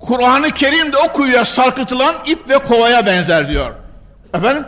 Kur'an-ı 0.00 0.50
Kerim'de 0.50 0.96
o 0.96 1.12
kuyuya 1.12 1.44
sarkıtılan 1.44 2.14
ip 2.26 2.48
ve 2.48 2.58
kovaya 2.58 3.06
benzer 3.06 3.48
diyor. 3.48 3.72
Efendim? 4.34 4.64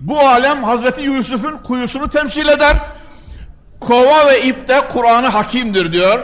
Bu 0.00 0.20
alem 0.20 0.64
Hazreti 0.64 1.02
Yusuf'un 1.02 1.58
kuyusunu 1.58 2.10
temsil 2.10 2.48
eder. 2.48 2.76
Kova 3.80 4.26
ve 4.26 4.42
ip 4.42 4.68
de 4.68 4.80
Kur'an-ı 4.92 5.26
Hakim'dir 5.26 5.92
diyor. 5.92 6.20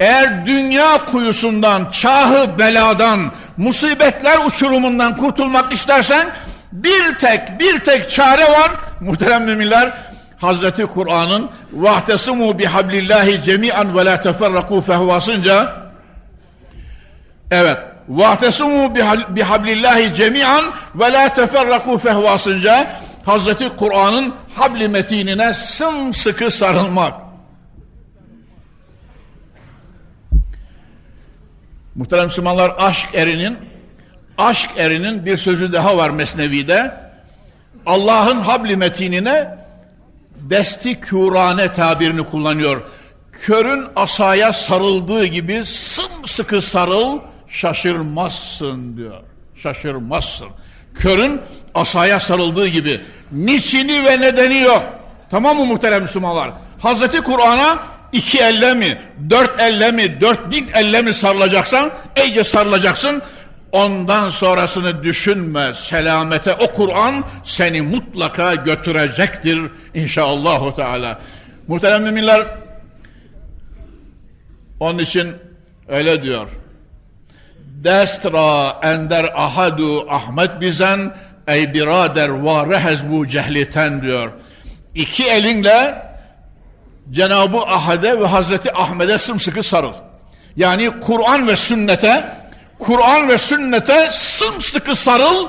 Eğer 0.00 0.46
dünya 0.46 1.04
kuyusundan, 1.04 1.90
çahı 1.90 2.58
beladan, 2.58 3.32
musibetler 3.56 4.38
uçurumundan 4.46 5.16
kurtulmak 5.16 5.72
istersen 5.72 6.28
bir 6.72 7.14
tek 7.18 7.60
bir 7.60 7.78
tek 7.78 8.10
çare 8.10 8.42
var 8.42 8.70
muhterem 9.00 9.44
müminler 9.44 9.92
Hazreti 10.40 10.86
Kur'an'ın 10.86 11.50
vahtesimu 11.72 12.58
bihablillahi 12.58 13.42
cemi'an 13.42 13.96
ve 13.96 14.04
la 14.04 14.20
teferraku 14.20 14.80
fehvasınca 14.80 15.72
evet 17.50 17.78
vahtesimu 18.08 18.94
bihablillahi 19.28 20.14
cemi'an 20.14 20.64
ve 20.94 21.12
la 21.12 21.28
teferraku 21.28 21.98
fehvasınca 21.98 22.86
Hazreti 23.28 23.68
Kur'an'ın 23.68 24.34
habli 24.54 24.88
metinine 24.88 25.54
sımsıkı 25.54 26.50
sarılmak 26.50 27.14
Muhterem 31.94 32.24
Müslümanlar 32.24 32.74
aşk 32.78 33.08
erinin 33.14 33.58
aşk 34.38 34.70
erinin 34.76 35.26
bir 35.26 35.36
sözü 35.36 35.72
daha 35.72 35.96
var 35.96 36.10
Mesnevi'de. 36.10 36.94
Allah'ın 37.86 38.40
habli 38.40 38.76
metinine 38.76 39.58
desti 40.36 41.00
kürane 41.00 41.72
tabirini 41.72 42.24
kullanıyor. 42.24 42.82
Körün 43.32 43.84
asaya 43.96 44.52
sarıldığı 44.52 45.24
gibi 45.24 45.64
sımsıkı 45.64 46.62
sarıl 46.62 47.18
şaşırmazsın 47.48 48.96
diyor. 48.96 49.22
Şaşırmazsın. 49.56 50.48
Körün 50.94 51.40
asaya 51.74 52.20
sarıldığı 52.20 52.68
gibi. 52.68 53.00
Niçini 53.32 54.04
ve 54.04 54.20
nedeni 54.20 54.60
yok. 54.60 54.82
Tamam 55.30 55.56
mı 55.56 55.64
muhterem 55.64 56.02
Müslümanlar? 56.02 56.50
Hazreti 56.78 57.20
Kur'an'a 57.20 57.78
iki 58.12 58.38
elle 58.38 58.74
mi, 58.74 58.98
dört 59.30 59.60
elle 59.60 59.92
mi, 59.92 60.20
dört 60.20 60.50
bin 60.50 60.68
elle 60.74 61.02
mi 61.02 61.14
sarılacaksan, 61.14 61.90
iyice 62.24 62.44
sarılacaksın. 62.44 63.22
Ondan 63.72 64.30
sonrasını 64.30 65.02
düşünme. 65.02 65.74
Selamete 65.74 66.54
o 66.54 66.72
Kur'an 66.72 67.24
seni 67.44 67.82
mutlaka 67.82 68.54
götürecektir 68.54 69.60
inşallah 69.94 70.74
Teala. 70.74 71.18
Muhterem 71.68 72.02
müminler 72.02 72.46
onun 74.80 74.98
için 74.98 75.34
öyle 75.88 76.22
diyor. 76.22 76.48
Destra 77.58 78.76
ender 78.82 79.32
ahadu 79.34 80.10
Ahmet 80.10 80.60
bizen 80.60 81.14
ey 81.48 81.74
birader 81.74 82.28
varehez 82.28 83.10
bu 83.10 83.26
cehliten 83.26 84.02
diyor. 84.02 84.32
İki 84.94 85.26
elinle 85.26 86.02
Cenab-ı 87.10 87.58
Ahad'e 87.58 88.20
ve 88.20 88.26
Hazreti 88.26 88.72
Ahmet'e 88.74 89.18
sımsıkı 89.18 89.62
sarıl. 89.62 89.92
Yani 90.56 90.90
Kur'an 91.00 91.48
ve 91.48 91.56
sünnete 91.56 92.24
Kur'an 92.78 93.28
ve 93.28 93.38
sünnete 93.38 94.08
sımsıkı 94.12 94.96
sarıl 94.96 95.48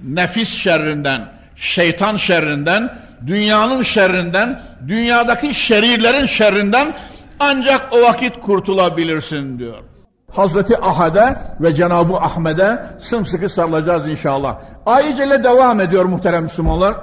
nefis 0.00 0.54
şerrinden, 0.54 1.28
şeytan 1.56 2.16
şerrinden, 2.16 2.98
dünyanın 3.26 3.82
şerrinden, 3.82 4.62
dünyadaki 4.88 5.54
şerirlerin 5.54 6.26
şerrinden 6.26 6.94
ancak 7.40 7.92
o 7.92 8.02
vakit 8.02 8.40
kurtulabilirsin 8.40 9.58
diyor. 9.58 9.87
Hazreti 10.32 10.80
Ahad'e 10.80 11.36
ve 11.60 11.74
Cenab-ı 11.74 12.16
Ahmet'e 12.16 12.82
sımsıkı 12.98 13.48
sarılacağız 13.48 14.08
inşallah. 14.08 14.58
Ayet 14.86 15.18
devam 15.44 15.80
ediyor 15.80 16.04
muhterem 16.04 16.42
Müslümanlar. 16.42 16.94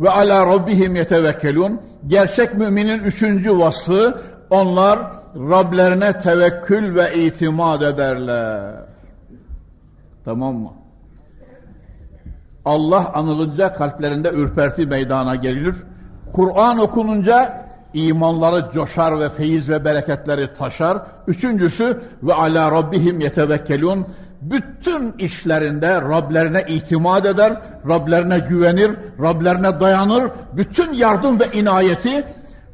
Ve 0.00 0.10
ala 0.10 0.46
rabbihim 0.46 0.96
yetevekkelun. 0.96 1.80
Gerçek 2.06 2.54
müminin 2.54 3.04
üçüncü 3.04 3.58
vasfı 3.58 4.22
onlar 4.50 4.98
Rablerine 5.36 6.20
tevekkül 6.20 6.94
ve 6.94 7.14
itimat 7.14 7.82
ederler. 7.82 8.74
Tamam 10.24 10.54
mı? 10.54 10.72
Allah 12.64 13.12
anılınca 13.14 13.74
kalplerinde 13.74 14.30
ürperti 14.30 14.86
meydana 14.86 15.34
gelir. 15.34 15.74
Kur'an 16.32 16.78
okununca 16.78 17.63
imanları 17.94 18.64
coşar 18.74 19.20
ve 19.20 19.28
feyiz 19.28 19.68
ve 19.68 19.84
bereketleri 19.84 20.54
taşar. 20.58 20.98
Üçüncüsü 21.26 22.00
ve 22.22 22.34
ala 22.34 22.70
rabbihim 22.70 23.20
yetevekkelun. 23.20 24.06
Bütün 24.40 25.12
işlerinde 25.18 26.02
Rablerine 26.02 26.64
itimat 26.68 27.26
eder, 27.26 27.52
Rablerine 27.88 28.38
güvenir, 28.38 28.90
Rablerine 29.22 29.80
dayanır. 29.80 30.24
Bütün 30.52 30.92
yardım 30.92 31.40
ve 31.40 31.44
inayeti 31.52 32.24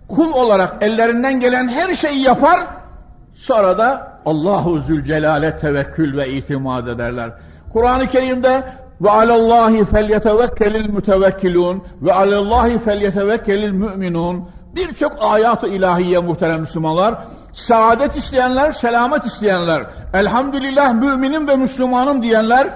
kul 0.09 0.33
olarak 0.33 0.83
ellerinden 0.83 1.41
gelen 1.41 1.69
her 1.69 1.95
şeyi 1.95 2.23
yapar. 2.23 2.61
Sonra 3.35 3.79
da 3.79 4.13
Allahu 4.27 4.81
Zülcelal'e 4.81 5.57
tevekkül 5.57 6.17
ve 6.17 6.29
itimat 6.31 6.89
ederler. 6.89 7.31
Kur'an-ı 7.73 8.07
Kerim'de 8.07 8.63
ve 9.01 9.11
alallahi 9.11 9.85
felyetevekkelil 9.85 10.89
mütevekkilun 10.89 11.83
ve 12.03 12.13
alallahi 12.13 12.79
felyetevekkelil 12.79 13.71
müminun 13.71 14.49
birçok 14.77 15.13
ayat-ı 15.21 15.69
ilahiye 15.69 16.19
muhterem 16.19 16.61
Müslümanlar 16.61 17.15
saadet 17.53 18.17
isteyenler, 18.17 18.73
selamet 18.73 19.25
isteyenler 19.25 19.87
elhamdülillah 20.15 20.93
müminim 20.93 21.49
ve 21.49 21.57
Müslümanım 21.57 22.23
diyenler 22.23 22.69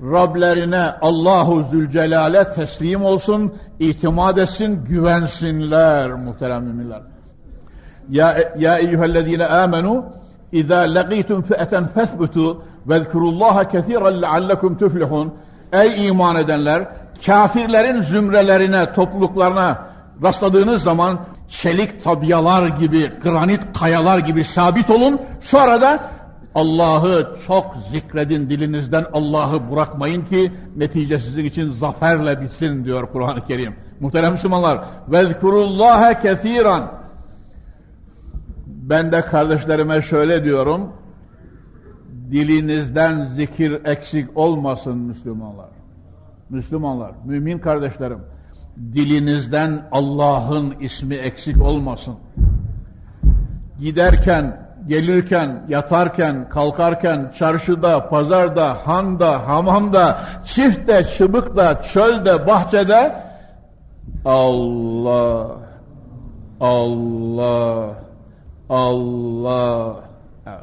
Rablerine 0.00 0.94
Allahu 1.02 1.64
Zülcelal'e 1.64 2.50
teslim 2.50 3.04
olsun, 3.04 3.54
itimat 3.78 4.38
etsin, 4.38 4.84
güvensinler 4.84 6.12
muhterem 6.12 6.62
müminler. 6.62 7.02
Ya, 8.10 8.36
ya 8.58 8.78
eyyühellezine 8.78 9.46
amenu 9.46 10.04
İzâ 10.52 10.78
leqîtum 10.78 11.42
fi'eten 11.42 11.86
fethbutu 11.88 12.62
vezkurullaha 12.86 13.68
kesiren 13.68 14.22
leallekum 14.22 14.78
tuflihun 14.78 15.34
Ey 15.72 16.06
iman 16.06 16.36
edenler 16.36 16.88
kafirlerin 17.26 18.02
zümrelerine, 18.02 18.92
topluluklarına 18.92 19.78
rastladığınız 20.22 20.82
zaman 20.82 21.20
çelik 21.48 22.04
tabyalar 22.04 22.68
gibi, 22.68 23.12
granit 23.22 23.60
kayalar 23.78 24.18
gibi 24.18 24.44
sabit 24.44 24.90
olun. 24.90 25.20
Sonra 25.40 25.80
da 25.80 26.10
Allah'ı 26.54 27.36
çok 27.46 27.76
zikredin 27.90 28.50
dilinizden 28.50 29.04
Allah'ı 29.12 29.70
bırakmayın 29.70 30.24
ki 30.24 30.52
netice 30.76 31.18
sizin 31.18 31.44
için 31.44 31.70
zaferle 31.70 32.40
bitsin 32.40 32.84
diyor 32.84 33.08
Kur'an-ı 33.12 33.46
Kerim. 33.46 33.76
Muhterem 34.00 34.32
Müslümanlar 34.32 34.80
vezkurullaha 35.08 36.20
kesiran 36.20 36.92
ben 38.66 39.12
de 39.12 39.20
kardeşlerime 39.20 40.02
şöyle 40.02 40.44
diyorum 40.44 40.92
dilinizden 42.30 43.24
zikir 43.24 43.84
eksik 43.84 44.36
olmasın 44.36 44.98
Müslümanlar. 44.98 45.68
Müslümanlar, 46.50 47.12
mümin 47.24 47.58
kardeşlerim 47.58 48.18
dilinizden 48.92 49.88
Allah'ın 49.92 50.74
ismi 50.80 51.14
eksik 51.14 51.62
olmasın. 51.62 52.14
Giderken 53.78 54.64
gelirken, 54.88 55.66
yatarken, 55.68 56.48
kalkarken, 56.48 57.32
çarşıda, 57.38 58.08
pazarda, 58.08 58.86
handa, 58.86 59.48
hamamda, 59.48 60.18
çiftte, 60.44 61.04
çıbıkta, 61.04 61.82
çölde, 61.82 62.46
bahçede 62.46 63.14
Allah, 64.24 65.46
Allah, 66.60 67.94
Allah. 68.70 69.94
Evet. 70.46 70.58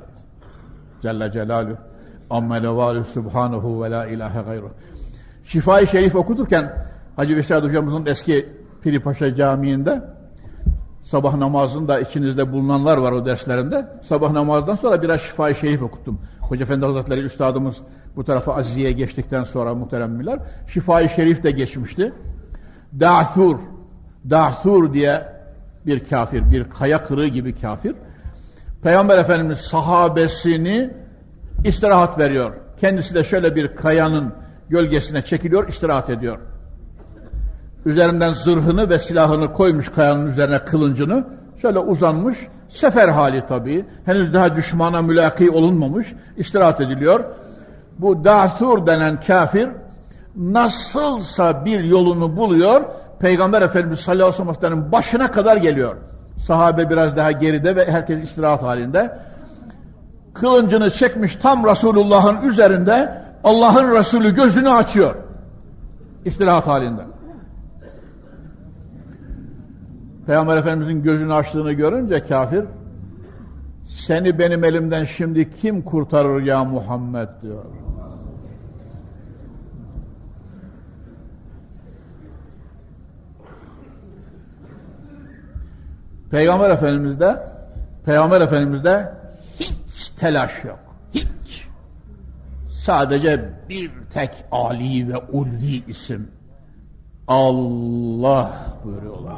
Celle 1.02 1.32
Celaluhu. 1.32 1.78
Amme 2.30 2.64
levalu 2.64 3.04
subhanahu 3.06 3.84
ve 3.84 3.92
la 3.92 4.06
ilahe 4.06 4.42
gayru. 4.42 4.70
Şifai 5.46 5.88
Şerif 5.88 6.16
okuturken 6.16 6.91
Hacı 7.16 7.36
Veysel 7.36 7.64
hocamızın 7.64 8.06
eski 8.06 8.50
Piripaşa 8.82 9.36
Camii'nde 9.36 10.02
Sabah 11.04 11.36
namazında 11.36 12.00
içinizde 12.00 12.52
bulunanlar 12.52 12.98
var 12.98 13.12
o 13.12 13.26
derslerinde. 13.26 13.88
Sabah 14.10 14.32
namazdan 14.32 14.76
sonra 14.76 15.02
biraz 15.02 15.22
şifa-i 15.22 15.56
şerif 15.56 15.82
okuttum. 15.82 16.20
Hoca 16.42 16.64
Efendi 16.64 16.86
Hazretleri 16.86 17.22
Üstadımız 17.22 17.78
bu 18.16 18.24
tarafa 18.24 18.56
Azize'ye 18.56 18.92
geçtikten 18.92 19.44
sonra 19.44 19.76
muhteremmiler. 19.76 20.40
Şifa-i 20.68 21.10
şerif 21.10 21.44
de 21.44 21.52
geçmişti. 21.52 22.14
Da'thur, 23.00 23.58
Da'thur 24.30 24.94
diye 24.94 25.22
bir 25.86 26.06
kafir, 26.06 26.52
bir 26.52 26.70
kaya 26.70 27.04
kırığı 27.04 27.28
gibi 27.28 27.56
kafir. 27.56 27.96
Peygamber 28.84 29.18
Efendimiz 29.18 29.58
sahabesini 29.58 30.90
istirahat 31.66 32.20
veriyor. 32.20 32.54
Kendisi 32.82 33.16
de 33.16 33.24
şöyle 33.24 33.56
bir 33.56 33.76
kayanın 33.76 34.34
gölgesine 34.70 35.22
çekiliyor, 35.22 35.68
istirahat 35.68 36.10
ediyor. 36.10 36.40
Üzerinden 37.86 38.34
zırhını 38.34 38.90
ve 38.90 39.00
silahını 39.00 39.54
koymuş 39.54 39.90
kayanın 39.90 40.28
üzerine 40.28 40.60
kılıncını. 40.60 41.24
Şöyle 41.62 41.80
uzanmış. 41.80 42.38
Sefer 42.70 43.10
hali 43.10 43.44
tabii. 43.48 43.86
Henüz 44.06 44.34
daha 44.34 44.56
düşmana 44.56 45.02
mülaki 45.02 45.52
olunmamış. 45.52 46.14
istirahat 46.38 46.82
ediliyor. 46.82 47.24
Bu 48.00 48.26
Dasur 48.26 48.88
denen 48.88 49.20
kafir 49.20 49.70
nasılsa 50.36 51.66
bir 51.66 51.84
yolunu 51.84 52.38
buluyor. 52.38 52.82
Peygamber 53.20 53.62
Efendimiz 53.62 54.00
sallallahu 54.00 54.28
aleyhi 54.28 54.50
ve 54.50 54.68
sellem'in 54.68 54.92
başına 54.92 55.32
kadar 55.32 55.58
geliyor. 55.58 55.96
Sahabe 56.38 56.90
biraz 56.90 57.18
daha 57.18 57.32
geride 57.32 57.76
ve 57.76 57.92
herkes 57.92 58.24
istirahat 58.24 58.64
halinde. 58.64 59.18
Kılıncını 60.34 60.92
çekmiş 60.92 61.36
tam 61.36 61.66
Resulullah'ın 61.66 62.42
üzerinde 62.48 63.22
Allah'ın 63.44 63.96
Resulü 63.96 64.36
gözünü 64.36 64.70
açıyor. 64.70 65.16
İstirahat 66.26 66.68
halinde. 66.68 67.02
Peygamber 70.26 70.58
Efendimizin 70.58 71.04
gözünü 71.04 71.34
açtığını 71.34 71.72
görünce 71.72 72.24
kafir 72.24 72.66
seni 73.88 74.40
benim 74.40 74.64
elimden 74.64 75.06
şimdi 75.06 75.52
kim 75.52 75.82
kurtarır 75.82 76.42
ya 76.44 76.64
Muhammed 76.64 77.30
diyor. 77.42 77.66
Peygamber 86.32 86.70
Efendimiz'de 86.70 87.44
Peygamber 88.06 88.42
Efendimiz'de 88.42 89.14
hiç 89.60 90.10
telaş 90.10 90.64
yok. 90.64 90.80
Hiç. 91.14 91.68
Sadece 92.70 93.50
bir 93.70 93.92
tek 94.14 94.46
Ali 94.52 95.14
ve 95.14 95.18
ulvi 95.18 95.84
isim. 95.88 96.32
Allah 97.28 98.52
buyuruyorlar. 98.84 99.38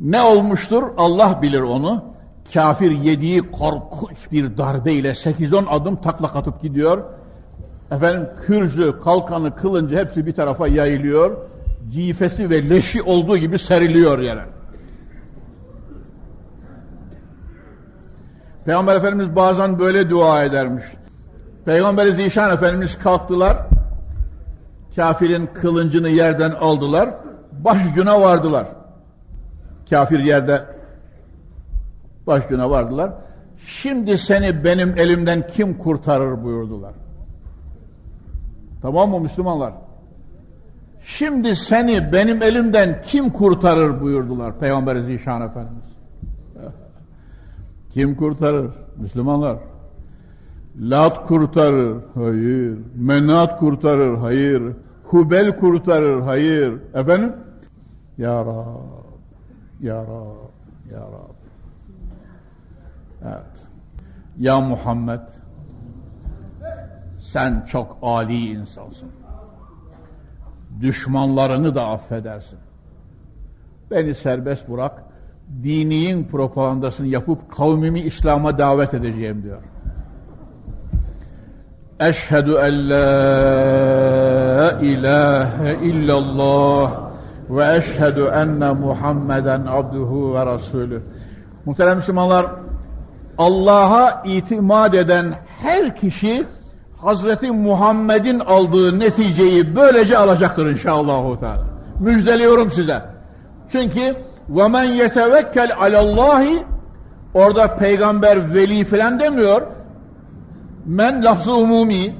Ne 0.00 0.22
olmuştur? 0.22 0.82
Allah 0.98 1.38
bilir 1.42 1.60
onu. 1.60 2.04
Kafir 2.54 2.90
yediği 2.90 3.50
korkunç 3.50 4.32
bir 4.32 4.56
darbeyle 4.56 5.10
8-10 5.10 5.68
adım 5.68 5.96
taklak 5.96 6.36
atıp 6.36 6.62
gidiyor. 6.62 7.04
Efendim 7.90 8.28
kürzü, 8.46 8.94
kalkanı, 9.04 9.56
kılıncı 9.56 9.96
hepsi 9.96 10.26
bir 10.26 10.32
tarafa 10.32 10.68
yayılıyor. 10.68 11.36
Cifesi 11.92 12.50
ve 12.50 12.70
leşi 12.70 13.02
olduğu 13.02 13.36
gibi 13.36 13.58
seriliyor 13.58 14.18
yere. 14.18 14.44
Peygamber 18.64 18.96
Efendimiz 18.96 19.36
bazen 19.36 19.78
böyle 19.78 20.10
dua 20.10 20.44
edermiş. 20.44 20.84
Peygamber 21.64 22.06
Zişan 22.06 22.52
Efendimiz 22.52 22.98
kalktılar. 22.98 23.56
Kafirin 24.96 25.46
kılıncını 25.54 26.08
yerden 26.08 26.50
aldılar. 26.50 27.10
Başucuna 27.52 28.20
vardılar. 28.20 28.66
Kafir 29.90 30.20
yerde 30.20 30.64
başucuna 32.26 32.70
vardılar. 32.70 33.12
Şimdi 33.66 34.18
seni 34.18 34.64
benim 34.64 34.98
elimden 34.98 35.46
kim 35.46 35.78
kurtarır 35.78 36.44
buyurdular. 36.44 36.92
Tamam 38.82 39.10
mı 39.10 39.20
Müslümanlar? 39.20 39.72
Şimdi 41.04 41.56
seni 41.56 42.12
benim 42.12 42.42
elimden 42.42 43.00
kim 43.02 43.30
kurtarır 43.30 44.00
buyurdular 44.00 44.58
Peygamber 44.58 45.00
Zişan 45.00 45.42
Efendimiz. 45.42 45.84
Kim 47.90 48.16
kurtarır? 48.16 48.70
Müslümanlar. 48.96 49.58
Lat 50.80 51.26
kurtarır, 51.26 51.96
hayır. 52.14 52.78
Menat 52.96 53.58
kurtarır, 53.58 54.16
hayır. 54.16 54.62
Hubel 55.04 55.56
kurtarır, 55.56 56.20
hayır. 56.20 56.74
Efendim? 56.94 57.32
Ya 58.18 58.44
Rab, 58.44 58.95
Ya 59.80 60.02
Rab, 60.02 60.50
Ya 60.92 61.00
Rab. 61.00 61.36
Evet. 63.24 63.66
Ya 64.38 64.60
Muhammed, 64.60 65.20
sen 67.20 67.64
çok 67.68 67.98
âli 68.02 68.50
insansın. 68.50 69.08
Düşmanlarını 70.80 71.74
da 71.74 71.86
affedersin. 71.86 72.58
Beni 73.90 74.14
serbest 74.14 74.68
bırak, 74.68 75.02
diniyin 75.62 76.24
propagandasını 76.24 77.06
yapıp 77.06 77.52
kavmimi 77.52 78.00
İslam'a 78.00 78.58
davet 78.58 78.94
edeceğim 78.94 79.42
diyor. 79.42 79.62
Eşhedü 82.00 82.52
en 82.52 82.90
la 82.90 84.78
ilahe 84.80 85.78
illallah 85.82 87.05
ve 87.49 87.75
eşhedü 87.77 88.23
enne 88.23 88.71
Muhammeden 88.71 89.65
abduhu 89.65 90.33
ve 90.35 90.45
rasulü. 90.45 91.01
Muhterem 91.65 91.97
Müslümanlar, 91.97 92.45
Allah'a 93.37 94.23
itimat 94.25 94.95
eden 94.95 95.35
her 95.61 95.95
kişi 95.95 96.45
Hazreti 96.97 97.51
Muhammed'in 97.51 98.39
aldığı 98.39 98.99
neticeyi 98.99 99.75
böylece 99.75 100.17
alacaktır 100.17 100.65
inşallah. 100.65 101.39
Teala. 101.39 101.63
Müjdeliyorum 101.99 102.71
size. 102.71 103.01
Çünkü 103.71 104.15
وَمَنْ 104.53 104.85
يَتَوَكَّلْ 104.85 105.71
عَلَى 105.71 105.97
اللّٰهِ 105.97 106.63
Orada 107.33 107.75
peygamber 107.75 108.53
veli 108.53 108.85
falan 108.85 109.19
demiyor. 109.19 109.61
Men 110.85 111.23
lafzı 111.23 111.53
umumi. 111.53 112.15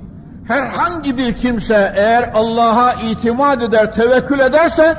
Herhangi 0.48 1.18
bir 1.18 1.34
kimse 1.34 1.94
eğer 1.96 2.32
Allah'a 2.36 2.94
itimat 2.94 3.64
eder, 3.64 3.94
tevekkül 3.94 4.40
ederse 4.40 4.98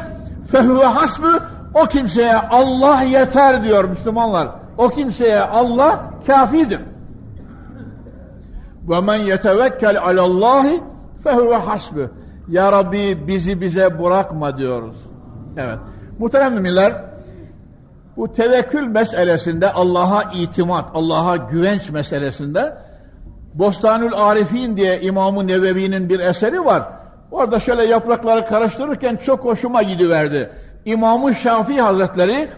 fehve 0.52 0.86
hasbü 0.86 1.28
o 1.74 1.86
kimseye 1.86 2.36
Allah 2.36 3.02
yeter 3.02 3.64
diyor 3.64 3.84
Müslümanlar. 3.84 4.50
O 4.78 4.90
kimseye 4.90 5.42
Allah 5.42 6.04
kafidir. 6.28 6.80
Ve 8.90 9.02
men 9.02 9.16
yetevekkel 9.16 10.00
alallahi 10.00 10.84
fehuve 11.24 11.56
hasbü. 11.56 12.12
Ya 12.48 12.72
Rabbi 12.72 13.28
bizi 13.28 13.62
bize 13.62 14.04
bırakma 14.04 14.58
diyoruz. 14.58 14.98
Evet. 15.58 15.78
Muhterem 16.20 16.54
müminler, 16.54 16.94
bu 18.18 18.32
tevekkül 18.32 18.88
meselesinde 18.88 19.72
Allah'a 19.72 20.24
itimat, 20.24 20.90
Allah'a 20.94 21.36
güvenç 21.36 21.90
meselesinde 21.90 22.78
Bostanül 23.54 24.14
Arifin 24.14 24.78
diye 24.78 25.02
İmam-ı 25.02 25.48
Nevevi'nin 25.48 26.10
bir 26.10 26.20
eseri 26.20 26.66
var. 26.66 26.84
Orada 27.32 27.60
şöyle 27.60 27.86
yaprakları 27.86 28.46
karıştırırken 28.46 29.16
çok 29.16 29.46
hoşuma 29.46 29.84
gidiverdi. 29.84 30.50
İmam-ı 30.86 31.36
Şafii 31.36 31.82
Hazretleri 31.82 32.50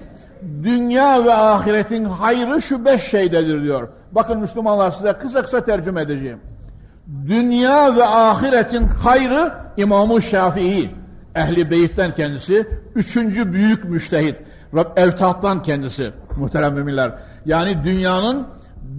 dünya 0.63 1.25
ve 1.25 1.33
ahiretin 1.33 2.05
hayrı 2.05 2.61
şu 2.61 2.85
beş 2.85 3.03
şeydedir 3.03 3.63
diyor. 3.63 3.87
Bakın 4.11 4.39
Müslümanlar 4.39 4.91
size 4.91 5.13
kısa 5.13 5.41
kısa 5.41 5.65
tercüme 5.65 6.01
edeceğim. 6.01 6.39
Dünya 7.27 7.95
ve 7.95 8.05
ahiretin 8.05 8.87
hayrı 8.87 9.53
İmam-ı 9.77 10.21
Şafii. 10.21 10.91
Ehli 11.35 11.71
Beyt'ten 11.71 12.15
kendisi. 12.15 12.67
Üçüncü 12.95 13.53
büyük 13.53 13.85
müştehit. 13.85 14.35
Evtat'tan 14.95 15.63
kendisi. 15.63 16.11
Muhterem 16.37 16.73
müminler. 16.73 17.11
Yani 17.45 17.83
dünyanın 17.83 18.47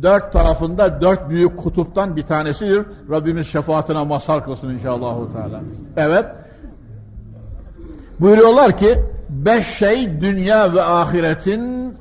dört 0.03 0.33
tarafında 0.33 1.03
dört 1.03 1.29
büyük 1.29 1.57
kutuptan 1.57 2.17
bir 2.17 2.23
tanesidir. 2.23 2.87
Rabbimiz 3.11 3.47
şefaatine 3.47 4.05
mazhar 4.05 4.45
kılsın 4.45 4.69
inşallah. 4.69 5.17
Evet. 5.97 6.27
Buyuruyorlar 8.21 8.77
ki 8.77 9.05
beş 9.29 9.67
şey 9.67 10.21
dünya 10.21 10.75
ve 10.75 10.83
ahiretin 10.83 11.95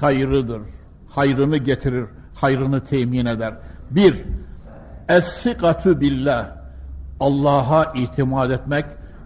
hayrıdır. 0.00 0.62
Hayrını 1.08 1.56
getirir, 1.56 2.04
hayrını 2.34 2.84
temin 2.84 3.26
eder. 3.26 3.54
Bir, 3.90 4.24
es-sikatü 5.08 6.00
billah. 6.00 6.46
Allah'a 7.20 7.92
itimat 7.94 8.50
etmek, 8.50 8.84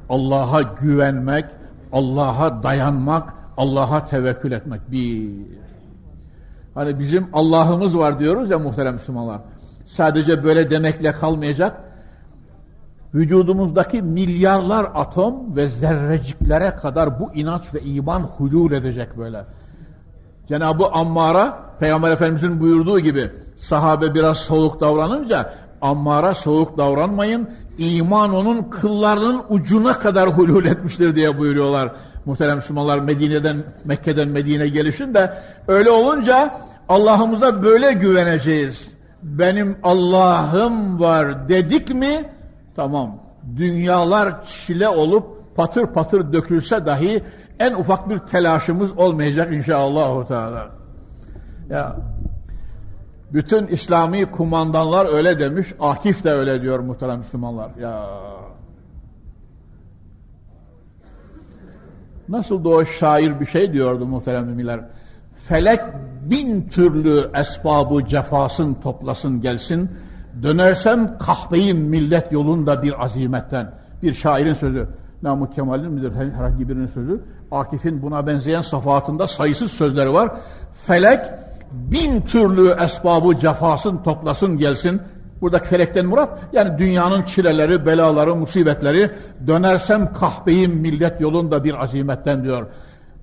Allah'a 0.09 0.63
güvenmek, 0.63 1.45
Allah'a 1.93 2.63
dayanmak, 2.63 3.35
Allah'a 3.57 4.07
tevekkül 4.07 4.53
etmek. 4.53 4.91
Bir. 4.93 5.31
Hani 6.77 6.99
bizim 6.99 7.27
Allah'ımız 7.33 7.99
var 7.99 8.19
diyoruz 8.19 8.51
ya 8.51 8.59
muhterem 8.59 8.95
Müslümanlar. 8.95 9.41
Sadece 9.87 10.45
böyle 10.45 10.71
demekle 10.71 11.13
kalmayacak 11.13 11.81
vücudumuzdaki 13.15 14.03
milyarlar 14.03 14.91
atom 14.95 15.57
ve 15.57 15.69
zerreciklere 15.69 16.71
kadar 16.71 17.21
bu 17.21 17.35
inanç 17.35 17.75
ve 17.75 17.81
iman 17.81 18.21
hulul 18.21 18.73
edecek 18.73 19.19
böyle. 19.19 19.45
Cenab-ı 20.49 20.87
Ammar'a 20.87 21.59
Peygamber 21.81 22.11
Efendimiz'in 22.11 22.61
buyurduğu 22.61 23.01
gibi 23.01 23.31
sahabe 23.57 24.15
biraz 24.15 24.37
soğuk 24.37 24.81
davranınca 24.81 25.53
Ammar'a 25.83 26.35
soğuk 26.35 26.79
davranmayın 26.79 27.51
iman 27.79 28.35
onun 28.35 28.63
kıllarının 28.63 29.43
ucuna 29.49 29.93
kadar 29.93 30.29
hulul 30.29 30.65
etmiştir 30.65 31.17
diye 31.17 31.39
buyuruyorlar. 31.39 31.93
Muhterem 32.27 32.57
Müslümanlar 32.57 32.99
Medine'den 32.99 33.57
Mekke'den 33.85 34.29
Medine 34.29 34.69
gelişinde 34.69 35.33
öyle 35.69 35.91
olunca 35.91 36.51
Allah'ımıza 36.89 37.63
böyle 37.63 37.93
güveneceğiz. 37.93 38.89
Benim 39.23 39.77
Allah'ım 39.83 41.01
var 41.01 41.49
dedik 41.49 41.95
mi 41.95 42.25
Tamam. 42.77 43.19
Dünyalar 43.57 44.47
çile 44.47 44.89
olup 44.89 45.57
patır 45.57 45.87
patır 45.87 46.33
dökülse 46.33 46.87
dahi 46.87 47.23
en 47.59 47.75
ufak 47.75 48.11
bir 48.11 48.19
telaşımız 48.19 48.99
olmayacak 48.99 49.53
inşallah. 49.53 50.27
Teala. 50.27 50.71
Ya 51.71 51.97
bütün 53.33 53.67
İslami 53.67 54.27
kumandanlar 54.27 55.15
öyle 55.15 55.39
demiş, 55.39 55.75
Akif 55.81 56.25
de 56.25 56.31
öyle 56.31 56.63
diyor 56.63 56.79
muhterem 56.79 57.19
Müslümanlar. 57.19 57.71
Ya 57.81 58.07
Nasıl 62.29 62.65
da 62.65 62.69
o 62.69 62.85
şair 62.85 63.41
bir 63.41 63.47
şey 63.47 63.73
diyordu 63.73 64.07
muhterem 64.07 64.47
müminler. 64.47 64.81
Felek 65.49 65.81
bin 66.23 66.69
türlü 66.69 67.31
esbabı 67.35 68.07
cefasın 68.07 68.75
toplasın 68.75 69.41
gelsin 69.41 69.91
Dönersem 70.43 71.19
kahveyim 71.19 71.79
millet 71.79 72.33
yolunda 72.33 72.83
bir 72.83 73.05
azimetten. 73.05 73.73
Bir 74.03 74.15
şairin 74.15 74.55
sözü. 74.55 74.89
Namık 75.23 75.55
Kemal'in 75.55 75.93
midir 75.93 76.13
herhangi 76.15 76.69
birinin 76.69 76.87
sözü. 76.87 77.21
Akif'in 77.51 78.03
buna 78.03 78.27
benzeyen 78.27 78.63
safahatında 78.63 79.27
sayısız 79.27 79.73
sözleri 79.73 80.13
var. 80.13 80.31
Felek 80.87 81.21
bin 81.73 82.21
türlü 82.21 82.75
esbabı 82.85 83.39
cefasın 83.39 84.03
toplasın 84.03 84.59
gelsin. 84.59 85.01
Burada 85.41 85.59
felekten 85.59 86.07
murat 86.07 86.39
yani 86.53 86.79
dünyanın 86.79 87.23
çileleri, 87.23 87.87
belaları, 87.87 88.37
musibetleri 88.37 89.11
dönersem 89.47 90.13
kahveyim 90.13 90.73
millet 90.73 91.21
yolunda 91.21 91.65
bir 91.65 91.83
azimetten 91.83 92.45
diyor. 92.45 92.67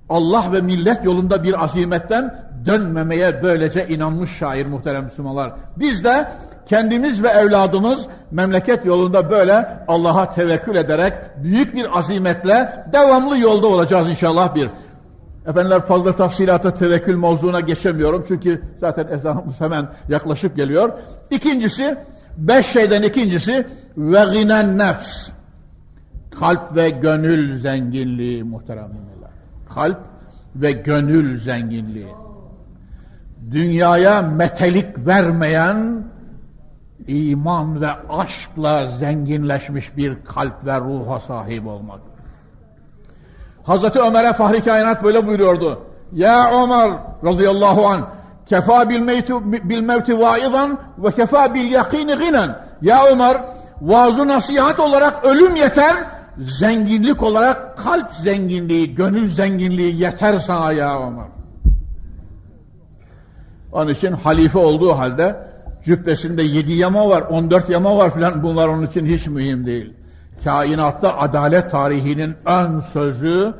Allah 0.08 0.44
ve 0.52 0.60
millet 0.60 1.04
yolunda 1.04 1.44
bir 1.44 1.64
azimetten 1.64 2.44
dönmemeye 2.66 3.42
böylece 3.42 3.88
inanmış 3.88 4.36
şair 4.36 4.66
muhterem 4.66 5.04
Müslümanlar. 5.04 5.52
Biz 5.76 6.04
de 6.04 6.28
kendimiz 6.66 7.22
ve 7.22 7.28
evladımız 7.28 8.06
memleket 8.30 8.86
yolunda 8.86 9.30
böyle 9.30 9.78
Allah'a 9.88 10.30
tevekkül 10.30 10.76
ederek 10.76 11.12
büyük 11.36 11.74
bir 11.74 11.98
azimetle 11.98 12.84
devamlı 12.92 13.38
yolda 13.38 13.66
olacağız 13.66 14.08
inşallah 14.08 14.54
bir. 14.54 14.70
Efendiler 15.46 15.80
fazla 15.80 16.16
tafsilata 16.16 16.74
tevekkül 16.74 17.16
mevzuna 17.16 17.60
geçemiyorum 17.60 18.24
çünkü 18.28 18.62
zaten 18.80 19.06
ezanımız 19.06 19.60
hemen 19.60 19.88
yaklaşıp 20.08 20.56
geliyor. 20.56 20.92
İkincisi, 21.30 21.96
beş 22.36 22.66
şeyden 22.66 23.02
ikincisi 23.02 23.66
ve 23.96 24.38
ginen 24.38 24.78
nefs. 24.78 25.28
Kalp 26.40 26.76
ve 26.76 26.90
gönül 26.90 27.58
zenginliği 27.58 28.44
muhterem 28.44 28.90
Kalp 29.74 29.98
ve 30.56 30.72
gönül 30.72 31.38
zenginliği. 31.38 32.14
dünyaya 33.50 34.22
metelik 34.22 35.06
vermeyen 35.06 36.04
iman 37.06 37.80
ve 37.80 37.90
aşkla 38.08 38.86
zenginleşmiş 38.86 39.96
bir 39.96 40.24
kalp 40.24 40.66
ve 40.66 40.80
ruha 40.80 41.20
sahip 41.20 41.66
olmak. 41.66 42.13
Hazreti 43.64 44.00
Ömer'e 44.00 44.32
Fahri 44.32 44.64
Kainat 44.64 45.04
böyle 45.04 45.26
buyuruyordu. 45.26 45.82
Ya 46.12 46.62
Ömer 46.62 46.90
radıyallahu 47.24 47.86
an 47.86 48.08
kefa 48.46 48.88
bil 48.90 49.00
mevti, 49.00 49.32
bil 49.68 49.80
mevti 49.80 50.18
vaizan 50.18 50.78
ve 50.98 51.10
kefa 51.12 51.54
bil 51.54 51.72
yakini 51.72 52.18
ginen. 52.18 52.58
Ya 52.82 53.06
Ömer 53.12 53.36
vaazı 53.80 54.28
nasihat 54.28 54.80
olarak 54.80 55.24
ölüm 55.24 55.56
yeter, 55.56 55.96
zenginlik 56.38 57.22
olarak 57.22 57.78
kalp 57.78 58.12
zenginliği, 58.12 58.94
gönül 58.94 59.28
zenginliği 59.28 60.00
yeter 60.02 60.38
sana 60.38 60.72
ya 60.72 61.06
Ömer. 61.06 61.26
Onun 63.72 63.90
için 63.90 64.12
halife 64.12 64.58
olduğu 64.58 64.98
halde 64.98 65.36
cübbesinde 65.84 66.42
yedi 66.42 66.72
yama 66.72 67.08
var, 67.08 67.22
on 67.22 67.50
dört 67.50 67.70
yama 67.70 67.96
var 67.96 68.14
filan 68.14 68.42
bunlar 68.42 68.68
onun 68.68 68.86
için 68.86 69.06
hiç 69.06 69.26
mühim 69.26 69.66
değil 69.66 69.94
Kainatta 70.43 71.17
adalet 71.17 71.71
tarihinin 71.71 72.35
ön 72.45 72.79
sözü 72.79 73.53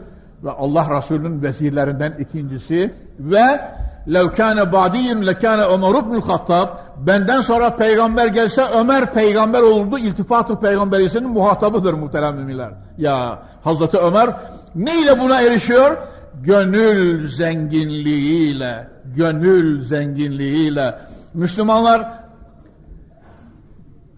ve 0.44 0.52
Allah 0.52 0.98
Resulü'nün 0.98 1.42
vezirlerinden 1.42 2.12
ikincisi 2.20 2.94
ve 3.20 3.62
لَوْ 4.08 4.28
كَانَ 4.36 4.72
بَعْدِيٌّ 4.72 5.24
لَكَانَ 5.30 5.60
Ömer 5.74 6.00
ibn 6.00 6.22
Hattab 6.22 6.68
benden 6.98 7.42
sonra 7.42 7.76
peygamber 7.76 8.28
gelse 8.28 8.62
Ömer 8.80 9.13
peygamber 9.13 9.62
olurdu. 9.62 9.98
İltifat-ı 9.98 10.60
peygamberisinin 10.60 11.30
muhatabıdır 11.30 11.94
muhterem 11.94 12.36
müminler. 12.36 12.72
Ya 12.98 13.39
Hazreti 13.63 13.98
Ömer 13.98 14.30
neyle 14.76 15.20
buna 15.20 15.42
erişiyor? 15.42 15.98
Gönül 16.44 17.28
zenginliğiyle, 17.28 18.88
gönül 19.15 19.82
zenginliğiyle. 19.82 20.96
Müslümanlar 21.34 22.02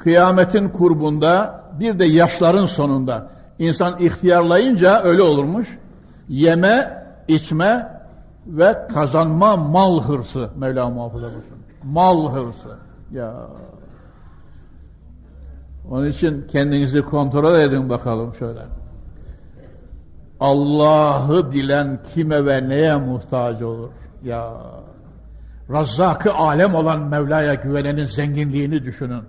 kıyametin 0.07 0.69
kurbunda 0.69 1.61
bir 1.81 1.99
de 1.99 2.05
yaşların 2.05 2.67
sonunda 2.67 3.31
insan 3.59 3.99
ihtiyarlayınca 4.01 5.03
öyle 5.03 5.23
olurmuş. 5.23 5.79
Yeme, 6.29 7.07
içme 7.29 8.01
ve 8.47 8.87
kazanma 8.95 9.57
mal 9.57 10.03
hırsı 10.03 10.51
Mevla 10.57 10.91
muhafaza 10.91 11.27
olsun. 11.27 11.59
Mal 11.85 12.33
hırsı. 12.33 12.79
Ya. 13.13 13.35
Onun 15.91 16.09
için 16.09 16.47
kendinizi 16.53 17.03
kontrol 17.03 17.59
edin 17.59 17.89
bakalım 17.89 18.35
şöyle. 18.39 18.61
Allah'ı 20.41 21.53
bilen 21.53 21.99
kime 22.15 22.47
ve 22.47 22.69
neye 22.69 22.97
muhtaç 22.97 23.63
olur? 23.63 23.91
Ya 24.25 24.53
Razzakı 25.71 26.35
alem 26.35 26.75
olan 26.75 27.01
Mevla'ya 27.01 27.55
güvenenin 27.55 28.07
zenginliğini 28.07 28.85
düşünün. 28.85 29.23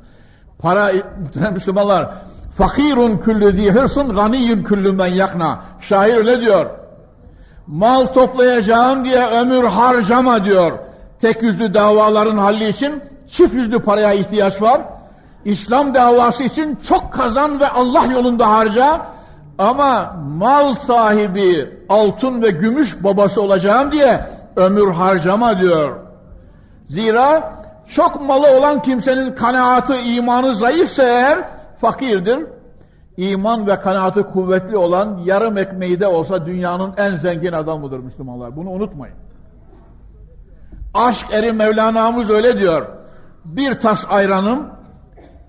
Para, 0.60 0.92
muhtemelen 1.24 1.54
Müslümanlar, 1.54 2.10
fakirun 2.58 3.18
küllü 3.18 3.52
zihirsun, 3.52 4.16
ganiyyun 4.16 4.64
küllü 4.64 4.92
men 4.92 5.08
yakna. 5.08 5.60
Şair 5.82 6.16
öyle 6.16 6.42
diyor. 6.42 6.66
Mal 7.68 8.06
toplayacağım 8.06 9.06
diye 9.06 9.28
ömür 9.28 9.64
harcama 9.64 10.46
diyor. 10.46 10.72
Tek 11.22 11.44
yüzlü 11.44 11.74
davaların 11.74 12.38
halli 12.38 12.70
için 12.70 13.04
çift 13.28 13.54
yüzlü 13.54 13.80
paraya 13.80 14.14
ihtiyaç 14.14 14.62
var. 14.62 14.82
İslam 15.46 15.96
davası 15.96 16.44
için 16.44 16.76
çok 16.76 17.14
kazan 17.14 17.60
ve 17.60 17.70
Allah 17.70 18.06
yolunda 18.06 18.50
harca. 18.50 19.02
Ama 19.60 20.16
mal 20.38 20.76
sahibi 20.76 21.70
altın 21.90 22.42
ve 22.42 22.50
gümüş 22.50 23.04
babası 23.04 23.42
olacağım 23.42 23.92
diye 23.92 24.28
ömür 24.56 24.92
harcama 24.92 25.60
diyor. 25.60 25.96
Zira 26.90 27.57
çok 27.96 28.22
malı 28.22 28.58
olan 28.58 28.82
kimsenin 28.82 29.36
kanaatı, 29.36 29.96
imanı 29.96 30.56
zayıfsa 30.56 31.04
eğer 31.04 31.40
fakirdir. 31.82 32.40
İman 33.18 33.68
ve 33.68 33.80
kanaatı 33.80 34.24
kuvvetli 34.24 34.78
olan 34.78 35.20
yarım 35.26 35.58
ekmeği 35.58 36.00
de 36.00 36.08
olsa 36.08 36.46
dünyanın 36.46 36.94
en 36.98 37.18
zengin 37.18 37.52
adamıdır 37.52 38.00
Müslümanlar. 38.00 38.56
Bunu 38.56 38.70
unutmayın. 38.70 39.16
Aşk 40.94 41.28
eri 41.32 41.54
Mevlana'mız 41.54 42.30
öyle 42.30 42.60
diyor. 42.60 42.88
Bir 43.46 43.80
tas 43.80 44.06
ayranım, 44.10 44.68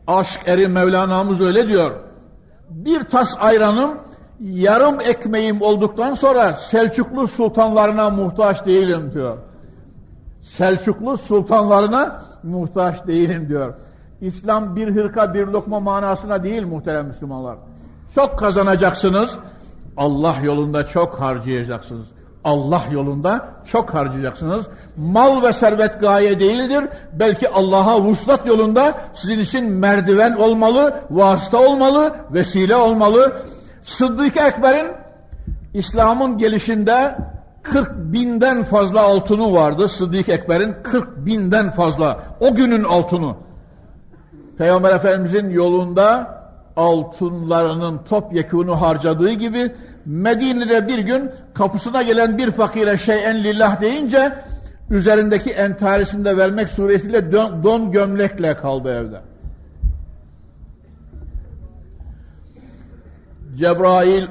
aşk 0.07 0.41
eri 0.47 0.69
Mevlana'mız 0.69 1.41
öyle 1.41 1.69
diyor. 1.69 1.91
Bir 2.71 3.05
tas 3.05 3.35
ayranım, 3.41 3.91
yarım 4.41 5.01
ekmeğim 5.01 5.63
olduktan 5.63 6.15
sonra 6.15 6.53
Selçuklu 6.53 7.27
sultanlarına 7.27 8.11
muhtaç 8.11 8.67
değilim 8.67 9.11
diyor. 9.15 9.39
Selçuklu 10.57 11.17
sultanlarına 11.17 12.23
muhtaç 12.43 13.07
değilim 13.07 13.49
diyor. 13.49 13.75
İslam 14.21 14.77
bir 14.77 14.95
hırka 14.95 15.35
bir 15.35 15.47
lokma 15.47 15.81
manasına 15.81 16.45
değil 16.45 16.67
muhterem 16.67 17.07
Müslümanlar. 17.07 17.57
Çok 18.15 18.39
kazanacaksınız. 18.39 19.39
Allah 19.97 20.35
yolunda 20.43 20.87
çok 20.87 21.21
harcayacaksınız. 21.21 22.07
Allah 22.45 22.83
yolunda 22.91 23.49
çok 23.65 23.95
harcayacaksınız. 23.95 24.67
Mal 24.97 25.43
ve 25.43 25.53
servet 25.53 26.01
gaye 26.01 26.41
değildir. 26.41 26.85
Belki 27.13 27.49
Allah'a 27.49 28.03
vuslat 28.03 28.47
yolunda 28.47 28.95
sizin 29.13 29.39
için 29.39 29.71
merdiven 29.71 30.33
olmalı, 30.33 30.95
vasıta 31.11 31.59
olmalı, 31.59 32.15
vesile 32.31 32.77
olmalı. 32.77 33.33
Sıddık 33.83 34.37
Ekber'in 34.37 34.89
İslam'ın 35.75 36.39
gelişinde 36.39 37.19
40 37.73 37.93
binden 37.97 38.65
fazla 38.65 39.01
altını 39.01 39.53
vardı. 39.53 39.89
Sıddık 39.89 40.29
Ekber'in 40.29 40.75
40 40.83 41.27
binden 41.27 41.71
fazla. 41.71 42.21
O 42.41 42.55
günün 42.55 42.85
altını. 42.85 43.35
Peygamber 44.59 44.95
Efendimizin 44.95 45.51
yolunda 45.51 46.39
altınlarının 46.77 47.99
topyekunu 48.09 48.81
harcadığı 48.81 49.33
gibi 49.33 49.73
Medine'de 50.07 50.89
bir 50.89 50.99
gün 50.99 51.31
kapısına 51.55 52.03
gelen 52.03 52.39
bir 52.39 52.51
fakire 52.51 52.99
şeyen 52.99 53.45
lillah 53.45 53.81
deyince 53.81 54.33
üzerindeki 54.91 55.51
entarisini 55.51 56.25
de 56.25 56.37
vermek 56.37 56.69
suretiyle 56.69 57.33
don, 57.33 57.65
don 57.65 57.93
gömlekle 57.93 58.57
kaldı 58.57 58.95
evde. 58.95 59.21
Cebrail 63.57 64.27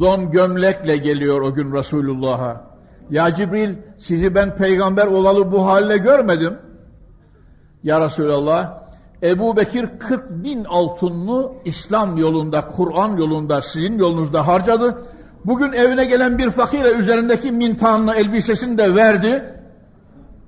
don 0.00 0.30
gömlekle 0.30 0.96
geliyor 0.96 1.40
o 1.40 1.54
gün 1.54 1.72
Resulullah'a. 1.72 2.73
Ya 3.10 3.34
Cibril 3.34 3.74
sizi 3.98 4.34
ben 4.34 4.56
peygamber 4.56 5.06
olalı 5.06 5.52
bu 5.52 5.66
halle 5.66 5.96
görmedim. 5.96 6.58
Ya 7.84 8.00
Resulallah 8.00 8.84
Ebu 9.22 9.56
Bekir 9.56 9.88
40 9.98 10.30
bin 10.30 10.64
altınlı 10.64 11.52
İslam 11.64 12.18
yolunda, 12.18 12.68
Kur'an 12.68 13.16
yolunda, 13.16 13.62
sizin 13.62 13.98
yolunuzda 13.98 14.46
harcadı. 14.46 15.02
Bugün 15.44 15.72
evine 15.72 16.04
gelen 16.04 16.38
bir 16.38 16.50
fakire 16.50 16.90
üzerindeki 16.90 17.52
mintanlı 17.52 18.14
elbisesini 18.14 18.78
de 18.78 18.94
verdi. 18.94 19.44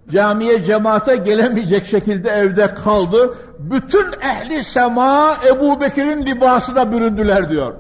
Camiye, 0.09 0.63
cemaate 0.63 1.17
gelemeyecek 1.17 1.87
şekilde 1.87 2.31
evde 2.31 2.75
kaldı. 2.75 3.35
Bütün 3.59 4.07
ehli 4.23 4.65
sema 4.65 5.37
Ebu 5.49 5.81
Bekir'in 5.81 6.27
libasına 6.27 6.93
büründüler 6.93 7.51
diyor. 7.51 7.75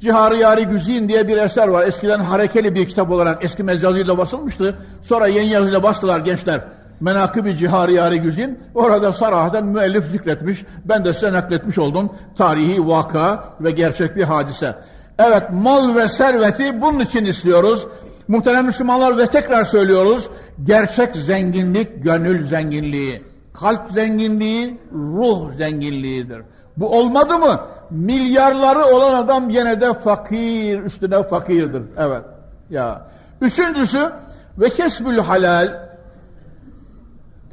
Cihar-ı 0.00 0.36
Yari 0.36 0.64
Güzin 0.64 1.08
diye 1.08 1.28
bir 1.28 1.36
eser 1.36 1.68
var. 1.68 1.86
Eskiden 1.86 2.20
harekeli 2.20 2.74
bir 2.74 2.88
kitap 2.88 3.10
olarak 3.10 3.44
eski 3.44 3.62
mezazıyla 3.62 4.18
basılmıştı. 4.18 4.74
Sonra 5.02 5.26
yeni 5.26 5.48
yazıyla 5.48 5.82
bastılar 5.82 6.20
gençler. 6.20 6.60
Menakıb-i 7.00 7.56
Cihar-ı 7.56 7.92
Yari 7.92 8.20
Güzin. 8.20 8.58
Orada 8.74 9.12
sarahaten 9.12 9.64
müellif 9.64 10.04
zikretmiş. 10.04 10.64
Ben 10.84 11.04
de 11.04 11.14
size 11.14 11.32
nakletmiş 11.32 11.78
oldum. 11.78 12.12
Tarihi 12.38 12.86
vaka 12.86 13.44
ve 13.60 13.70
gerçek 13.70 14.16
bir 14.16 14.22
hadise. 14.22 14.74
Evet 15.18 15.42
mal 15.52 15.94
ve 15.94 16.08
serveti 16.08 16.80
bunun 16.80 17.00
için 17.00 17.24
istiyoruz. 17.24 17.86
Muhterem 18.28 18.66
Müslümanlar 18.66 19.18
ve 19.18 19.26
tekrar 19.26 19.64
söylüyoruz. 19.64 20.28
Gerçek 20.64 21.16
zenginlik 21.16 22.04
gönül 22.04 22.44
zenginliği. 22.44 23.22
Kalp 23.54 23.90
zenginliği 23.90 24.78
ruh 24.92 25.52
zenginliğidir. 25.58 26.42
Bu 26.76 26.98
olmadı 26.98 27.38
mı? 27.38 27.60
Milyarları 27.90 28.84
olan 28.84 29.14
adam 29.14 29.50
yine 29.50 29.80
de 29.80 29.94
fakir, 29.94 30.82
üstüne 30.82 31.22
fakirdir. 31.22 31.82
Evet. 31.98 32.22
Ya. 32.70 33.02
Üçüncüsü 33.40 34.12
ve 34.58 34.70
kesbül 34.70 35.18
halal 35.18 35.68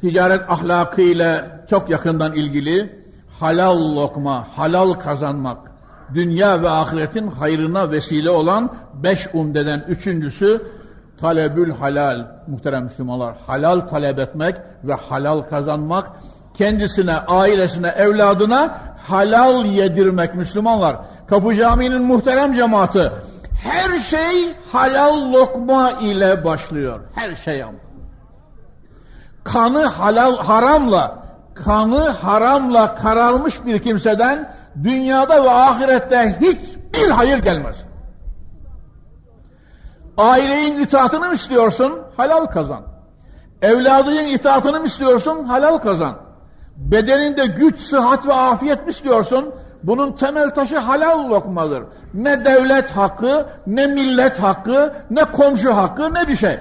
ticaret 0.00 0.40
ahlakı 0.48 1.02
ile 1.02 1.44
çok 1.70 1.90
yakından 1.90 2.32
ilgili 2.32 3.04
halal 3.40 3.96
lokma, 3.96 4.46
halal 4.56 4.92
kazanmak, 4.92 5.58
dünya 6.14 6.62
ve 6.62 6.68
ahiretin 6.68 7.26
hayrına 7.28 7.90
vesile 7.90 8.30
olan 8.30 8.72
beş 8.94 9.28
umdeden 9.34 9.84
üçüncüsü 9.88 10.62
talebül 11.20 11.70
halal 11.70 12.26
muhterem 12.46 12.84
Müslümanlar. 12.84 13.36
Halal 13.46 13.80
talep 13.80 14.18
etmek 14.18 14.56
ve 14.84 14.94
halal 14.94 15.40
kazanmak 15.40 16.10
kendisine, 16.54 17.16
ailesine, 17.16 17.88
evladına 17.88 18.78
halal 19.08 19.64
yedirmek 19.64 20.34
Müslümanlar. 20.34 20.96
Kapı 21.26 21.54
Camii'nin 21.54 22.02
muhterem 22.02 22.54
cemaati 22.54 23.12
Her 23.62 23.98
şey 23.98 24.54
halal 24.72 25.32
lokma 25.32 25.90
ile 25.90 26.44
başlıyor. 26.44 27.00
Her 27.14 27.36
şey 27.36 27.62
ama. 27.62 27.78
Kanı 29.44 29.84
halal 29.84 30.36
haramla, 30.36 31.18
kanı 31.54 32.08
haramla 32.08 32.94
kararmış 32.94 33.66
bir 33.66 33.82
kimseden 33.82 34.54
dünyada 34.82 35.44
ve 35.44 35.50
ahirette 35.50 36.36
hiçbir 36.40 37.10
hayır 37.10 37.38
gelmez. 37.38 37.76
Ailenin 40.16 40.80
itaatını 40.80 41.28
mı 41.28 41.34
istiyorsun? 41.34 41.98
Halal 42.16 42.46
kazan. 42.46 42.82
Evladının 43.62 44.24
itaatını 44.24 44.80
mı 44.80 44.86
istiyorsun? 44.86 45.44
Halal 45.44 45.78
kazan. 45.78 46.16
Bedeninde 46.76 47.46
güç, 47.46 47.80
sıhhat 47.80 48.26
ve 48.26 48.32
afiyet 48.32 48.86
mi 48.86 48.90
istiyorsun? 48.90 49.54
Bunun 49.82 50.12
temel 50.12 50.50
taşı 50.50 50.78
halal 50.78 51.28
lokmadır. 51.30 51.82
Ne 52.14 52.44
devlet 52.44 52.90
hakkı, 52.90 53.46
ne 53.66 53.86
millet 53.86 54.38
hakkı, 54.42 54.92
ne 55.10 55.24
komşu 55.24 55.76
hakkı, 55.76 56.14
ne 56.14 56.28
bir 56.28 56.36
şey. 56.36 56.58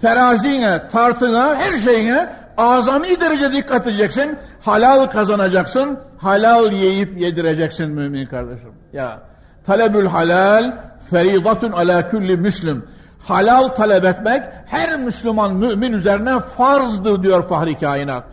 Terazine, 0.00 0.88
tartına, 0.88 1.54
her 1.54 1.78
şeyine 1.78 2.28
azami 2.58 3.20
derece 3.20 3.52
dikkat 3.52 3.86
edeceksin. 3.86 4.38
Halal 4.60 5.06
kazanacaksın, 5.06 5.98
halal 6.18 6.72
yiyip 6.72 7.20
yedireceksin 7.20 7.90
mümin 7.90 8.26
kardeşim. 8.26 8.72
Ya 8.92 9.18
talebül 9.66 10.06
halal 10.06 10.72
feridatun 11.10 11.72
ala 11.72 12.10
kulli 12.10 12.36
müslim. 12.36 12.84
Halal 13.18 13.68
talep 13.68 14.04
etmek 14.04 14.42
her 14.66 14.98
Müslüman 14.98 15.54
mümin 15.54 15.92
üzerine 15.92 16.40
farzdır 16.40 17.22
diyor 17.22 17.48
Fahri 17.48 17.78
Kainat. 17.78 18.24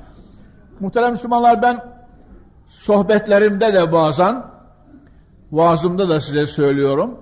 Muhterem 0.79 1.11
Müslümanlar 1.11 1.61
ben 1.61 1.81
sohbetlerimde 2.67 3.73
de 3.73 3.91
bazen 3.91 4.43
vaazımda 5.51 6.09
da 6.09 6.21
size 6.21 6.47
söylüyorum. 6.47 7.17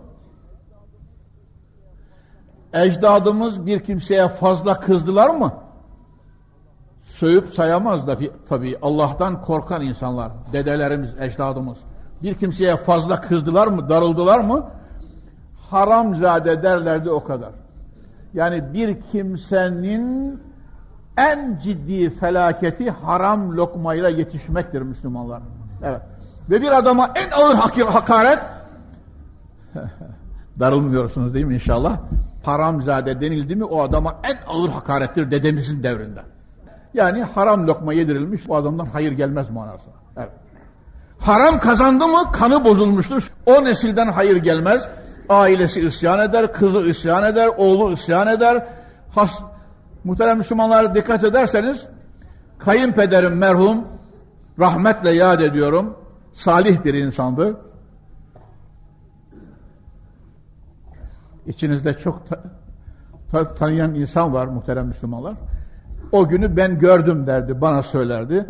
Ecdadımız 2.74 3.66
bir 3.66 3.80
kimseye 3.80 4.28
fazla 4.28 4.80
kızdılar 4.80 5.30
mı? 5.30 5.53
Sövüp 7.03 7.49
sayamaz 7.49 8.08
da 8.08 8.18
tabii 8.49 8.78
Allah'tan 8.82 9.41
korkan 9.41 9.82
insanlar, 9.82 10.32
dedelerimiz, 10.53 11.14
ecdadımız. 11.20 11.78
Bir 12.24 12.36
kimseye 12.36 12.76
fazla 12.76 13.22
kızdılar 13.22 13.68
mı, 13.68 13.89
darıldılar 13.89 14.39
mı? 14.39 14.70
Haramzade 15.70 16.64
derlerdi 16.64 17.10
o 17.10 17.24
kadar. 17.24 17.51
Yani 18.34 18.74
bir 18.74 19.01
kimsenin 19.01 20.41
en 21.18 21.59
ciddi 21.63 22.09
felaketi 22.09 22.89
haram 22.89 23.57
lokmayla 23.57 24.09
yetişmektir 24.09 24.82
Müslümanlar. 24.82 25.41
Evet. 25.84 26.01
Ve 26.49 26.61
bir 26.61 26.78
adama 26.78 27.13
en 27.15 27.41
ağır 27.41 27.55
hakaret 27.86 28.39
darılmıyorsunuz 30.59 31.34
değil 31.34 31.45
mi 31.45 31.53
inşallah? 31.53 31.99
Haramzade 32.43 33.22
denildi 33.22 33.55
mi 33.55 33.63
o 33.63 33.82
adama 33.82 34.15
en 34.24 34.38
ağır 34.47 34.70
hakarettir 34.70 35.32
dedemizin 35.32 35.84
devrinde. 35.84 36.22
Yani 36.93 37.24
haram 37.24 37.68
lokma 37.68 37.93
yedirilmiş 37.93 38.47
bu 38.47 38.55
adamdan 38.55 38.86
hayır 38.86 39.11
gelmez 39.11 39.49
manasına. 39.49 39.93
Evet. 40.18 40.30
Haram 41.20 41.59
kazandı 41.59 42.07
mı 42.07 42.32
kanı 42.32 42.65
bozulmuştur. 42.65 43.32
O 43.45 43.63
nesilden 43.63 44.07
hayır 44.07 44.38
gelmez. 44.38 44.88
Ailesi 45.30 45.88
isyan 45.88 46.20
eder, 46.20 46.53
kızı 46.53 46.80
isyan 46.80 47.24
eder, 47.24 47.49
oğlu 47.57 47.93
isyan 47.93 48.28
eder. 48.28 48.68
Has, 49.15 49.39
muhterem 50.03 50.37
Müslümanlar 50.37 50.95
dikkat 50.95 51.23
ederseniz 51.23 51.87
kayınpederim 52.59 53.37
merhum 53.37 53.87
rahmetle 54.59 55.09
yad 55.09 55.39
ediyorum. 55.39 55.97
Salih 56.33 56.85
bir 56.85 56.93
insandı. 56.93 57.57
İçinizde 61.45 61.93
çok 61.93 62.27
ta, 62.27 62.39
ta, 63.31 63.53
tanıyan 63.53 63.95
insan 63.95 64.33
var 64.33 64.47
muhterem 64.47 64.87
Müslümanlar. 64.87 65.33
O 66.11 66.27
günü 66.27 66.57
ben 66.57 66.79
gördüm 66.79 67.27
derdi, 67.27 67.61
bana 67.61 67.83
söylerdi. 67.83 68.45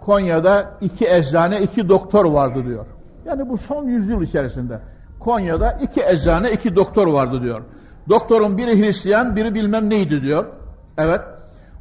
Konya'da 0.00 0.70
iki 0.80 1.06
eczane, 1.08 1.60
iki 1.60 1.88
doktor 1.88 2.24
vardı 2.24 2.64
diyor. 2.64 2.86
Yani 3.24 3.48
bu 3.48 3.58
son 3.58 3.84
yüzyıl 3.84 4.22
içerisinde. 4.22 4.80
Konya'da 5.20 5.72
iki 5.72 6.02
eczane, 6.02 6.52
iki 6.52 6.76
doktor 6.76 7.06
vardı 7.06 7.42
diyor. 7.42 7.62
Doktorun 8.08 8.58
biri 8.58 8.82
Hristiyan, 8.82 9.36
biri 9.36 9.54
bilmem 9.54 9.90
neydi 9.90 10.22
diyor. 10.22 10.46
Evet. 10.98 11.20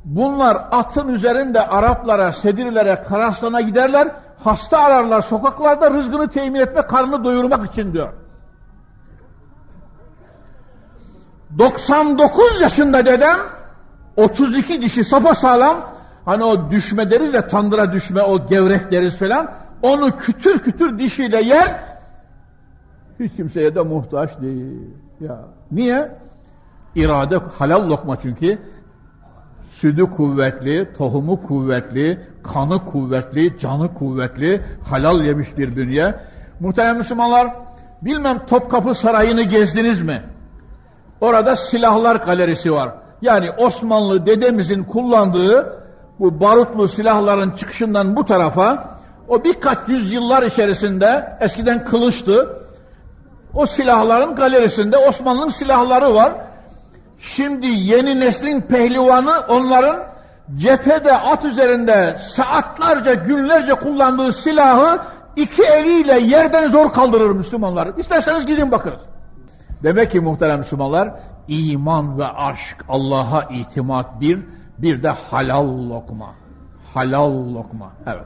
Bunlar 0.06 0.56
atın 0.72 1.08
üzerinde 1.08 1.68
Araplara, 1.68 2.32
Sedirlere, 2.32 3.04
Karastan'a 3.10 3.62
giderler. 3.62 4.08
Hasta 4.44 4.80
ararlar 4.80 5.22
sokaklarda 5.22 5.92
rızkını 5.92 6.30
temin 6.30 6.60
etme, 6.60 6.82
karnını 6.82 7.24
doyurmak 7.24 7.72
için 7.72 7.94
diyor. 7.94 8.14
99 11.58 12.62
yaşında 12.62 13.06
dedem 13.06 13.38
32 14.18 14.82
dişi 14.82 15.04
sağlam 15.04 15.78
hani 16.26 16.44
o 16.44 16.72
düşme 16.72 17.12
deriz 17.12 17.34
ya 17.34 17.48
tandıra 17.48 17.94
düşme 17.94 18.22
o 18.22 18.48
gevrek 18.48 18.92
deriz 18.92 19.18
falan 19.18 19.52
onu 19.82 20.18
kütür 20.18 20.60
kütür 20.60 21.00
dişiyle 21.00 21.42
yer 21.42 21.76
hiç 23.20 23.36
kimseye 23.36 23.76
de 23.76 23.82
muhtaç 23.82 24.30
değil. 24.42 24.82
Ya 25.20 25.40
niye? 25.72 26.12
İrade 26.96 27.38
halal 27.38 27.90
lokma 27.90 28.20
çünkü 28.20 28.58
südü 29.80 30.06
kuvvetli, 30.06 30.94
tohumu 30.98 31.44
kuvvetli, 31.44 32.20
kanı 32.44 32.86
kuvvetli, 32.86 33.60
canı 33.60 33.94
kuvvetli, 33.94 34.62
halal 34.90 35.22
yemiş 35.22 35.58
bir 35.58 35.76
bünye. 35.76 36.16
Muhterem 36.60 36.98
Müslümanlar, 36.98 37.48
bilmem 38.02 38.40
Topkapı 38.48 38.96
Sarayı'nı 38.96 39.42
gezdiniz 39.42 40.02
mi? 40.02 40.22
Orada 41.22 41.56
silahlar 41.56 42.16
galerisi 42.16 42.74
var. 42.74 42.90
Yani 43.22 43.52
Osmanlı 43.52 44.26
dedemizin 44.26 44.84
kullandığı 44.84 45.84
bu 46.20 46.40
barutlu 46.40 46.88
silahların 46.88 47.52
çıkışından 47.52 48.16
bu 48.16 48.26
tarafa 48.26 48.98
o 49.28 49.44
birkaç 49.44 49.78
yüzyıllar 49.88 50.44
içerisinde 50.44 51.38
eskiden 51.42 51.86
kılıçtı. 51.86 52.58
O 53.54 53.66
silahların 53.66 54.36
galerisinde 54.36 54.98
Osmanlı'nın 54.98 55.50
silahları 55.50 56.16
var. 56.16 56.34
Şimdi 57.20 57.68
yeni 57.68 58.20
neslin 58.20 58.62
pehlivanı 58.62 59.34
onların 59.50 59.98
cephede 60.56 61.14
at 61.18 61.46
üzerinde 61.46 62.18
saatlerce 62.20 63.16
günlerce 63.16 63.74
kullandığı 63.74 64.32
silahı 64.32 65.02
iki 65.36 65.64
eliyle 65.64 66.20
yerden 66.20 66.70
zor 66.70 66.94
kaldırır 66.94 67.32
Müslümanlar. 67.32 67.90
İsterseniz 67.98 68.46
gidin 68.46 68.72
bakınız. 68.72 69.02
Demek 69.84 70.12
ki 70.12 70.20
muhterem 70.20 70.60
Müslümanlar 70.60 71.20
iman 71.48 72.20
ve 72.20 72.28
aşk, 72.28 72.86
Allah'a 72.90 73.44
itimat 73.44 74.22
bir, 74.22 74.40
bir 74.78 75.04
de 75.04 75.10
halal 75.10 75.90
lokma. 75.90 76.36
Halal 76.94 77.54
lokma. 77.54 77.92
Evet. 78.08 78.26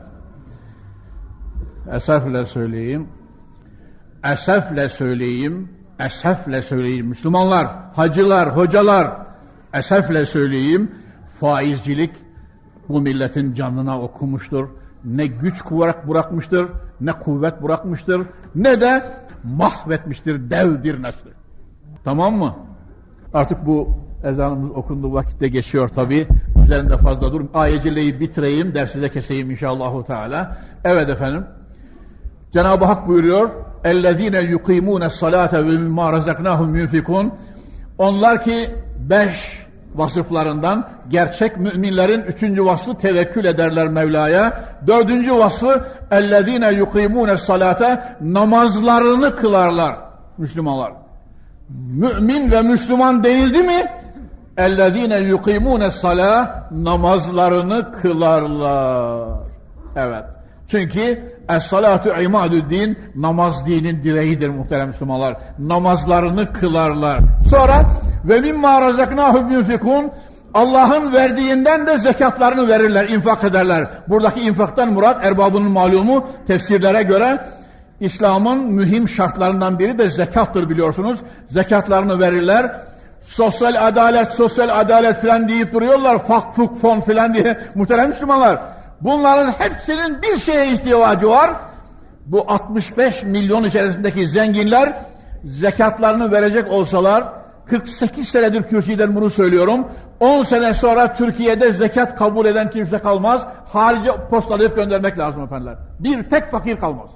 Esefle 1.96 2.46
söyleyeyim. 2.46 3.10
Esefle 4.24 4.90
söyleyeyim. 4.90 5.78
Esefle 6.00 6.62
söyleyeyim. 6.62 7.08
Müslümanlar, 7.08 7.68
hacılar, 7.95 8.58
hocalar. 8.58 9.12
Esefle 9.74 10.26
söyleyeyim. 10.26 10.91
Faizcilik 11.39 12.12
bu 12.89 13.02
milletin 13.02 13.54
canına 13.54 14.02
okumuştur. 14.02 14.68
Ne 15.04 15.28
güç 15.28 15.62
kuvvet 15.62 16.08
bırakmıştır, 16.08 16.68
ne 17.02 17.12
kuvvet 17.12 17.64
bırakmıştır, 17.64 18.22
ne 18.56 18.82
de 18.82 19.12
mahvetmiştir 19.43 20.50
dev 20.50 20.84
bir 20.84 21.04
nesli. 21.04 21.30
Tamam 22.04 22.36
mı? 22.36 22.56
Artık 23.34 23.66
bu 23.66 23.89
ezanımız 24.24 24.72
okunduğu 24.72 25.14
vakitte 25.14 25.47
geçiyor 25.47 25.89
tabi. 25.89 26.28
Üzerinde 26.64 26.97
fazla 26.97 27.34
durum. 27.34 27.50
Ayecileyi 27.54 28.20
bitireyim, 28.20 28.76
dersi 28.76 29.02
de 29.02 29.10
keseyim 29.10 29.52
inşallah. 29.52 30.06
Teala. 30.06 30.58
Evet 30.84 31.10
efendim. 31.10 31.45
Cenab-ı 32.54 32.86
Hak 32.86 33.08
buyuruyor 33.08 33.50
اَلَّذ۪ينَ 33.84 34.36
يُقِيمُونَ 34.56 35.04
الصَّلَاةَ 35.04 35.54
وَمِمَّا 35.64 36.06
رَزَقْنَاهُمْ 36.18 36.70
يُنْفِكُونَ 36.80 37.30
Onlar 37.97 38.43
ki 38.43 38.70
beş 39.00 39.60
vasıflarından 39.95 40.88
gerçek 41.10 41.58
müminlerin 41.58 42.22
üçüncü 42.22 42.66
vasfı 42.66 42.97
tevekkül 42.97 43.45
ederler 43.45 43.88
Mevla'ya. 43.88 44.64
Dördüncü 44.88 45.36
vasfı 45.36 45.86
اَلَّذ۪ينَ 46.12 46.84
يُقِيمُونَ 46.84 47.32
الصَّلَاةَ 47.32 48.02
Namazlarını 48.22 49.36
kılarlar 49.36 49.95
Müslümanlar. 50.38 50.93
Mümin 51.70 52.52
ve 52.52 52.62
Müslüman 52.62 53.24
değildi 53.24 53.64
mi? 53.64 53.86
اَلَّذ۪ينَ 54.58 55.34
يُقِيمُونَ 55.34 55.84
الصَّلَاةَ 55.84 56.47
Namazlarını 56.72 57.91
kılarlar. 57.91 59.39
Evet. 59.95 60.24
Çünkü 60.68 61.24
Es-salatu 61.50 62.22
imadü 62.22 62.70
din, 62.70 63.00
namaz 63.16 63.66
dinin 63.66 64.04
direğidir 64.04 64.50
muhterem 64.50 64.88
Müslümanlar. 64.88 65.38
Namazlarını 65.60 66.54
kılarlar. 66.54 67.20
Sonra 67.50 67.82
ve 68.26 68.39
mimma 68.39 68.82
razaknahum 68.82 69.52
yunfikun 69.52 70.12
Allah'ın 70.54 71.14
verdiğinden 71.14 71.88
de 71.88 71.97
zekatlarını 71.97 72.68
verirler, 72.68 73.10
infak 73.10 73.43
ederler. 73.43 73.88
Buradaki 74.08 74.41
infaktan 74.41 74.93
murat 74.93 75.26
erbabının 75.26 75.72
malumu 75.72 76.28
tefsirlere 76.47 77.04
göre 77.04 77.39
İslam'ın 78.00 78.60
mühim 78.60 79.10
şartlarından 79.10 79.80
biri 79.80 80.00
de 80.00 80.10
zekattır 80.10 80.70
biliyorsunuz. 80.70 81.20
Zekatlarını 81.50 82.20
verirler. 82.20 82.72
Sosyal 83.22 83.88
adalet, 83.88 84.28
sosyal 84.28 84.80
adalet 84.80 85.22
filan 85.22 85.50
deyip 85.50 85.74
duruyorlar. 85.74 86.28
Fakfuk 86.28 86.82
fon 86.82 87.02
filan 87.02 87.34
diye 87.34 87.58
muhterem 87.76 88.10
Müslümanlar. 88.10 88.60
Bunların 89.02 89.52
hepsinin 89.52 90.22
bir 90.22 90.38
şeye 90.38 90.74
ihtiyacı 90.74 91.30
var. 91.30 91.52
Bu 92.26 92.45
65 92.47 93.24
milyon 93.24 93.64
içerisindeki 93.64 94.28
zenginler 94.28 94.93
zekatlarını 95.45 96.32
verecek 96.32 96.72
olsalar 96.72 97.24
48 97.66 98.28
senedir 98.28 98.64
kürsüden 98.64 99.16
bunu 99.16 99.30
söylüyorum. 99.30 99.88
10 100.20 100.43
sene 100.43 100.74
sonra 100.74 101.14
Türkiye'de 101.14 101.72
zekat 101.72 102.16
kabul 102.16 102.45
eden 102.45 102.70
kimse 102.70 103.00
kalmaz. 103.00 103.47
Harice 103.66 104.12
postalayıp 104.30 104.76
göndermek 104.76 105.20
lazım 105.20 105.43
efendiler. 105.43 105.76
Bir 106.00 106.30
tek 106.30 106.52
fakir 106.52 106.80
kalmaz. 106.80 107.10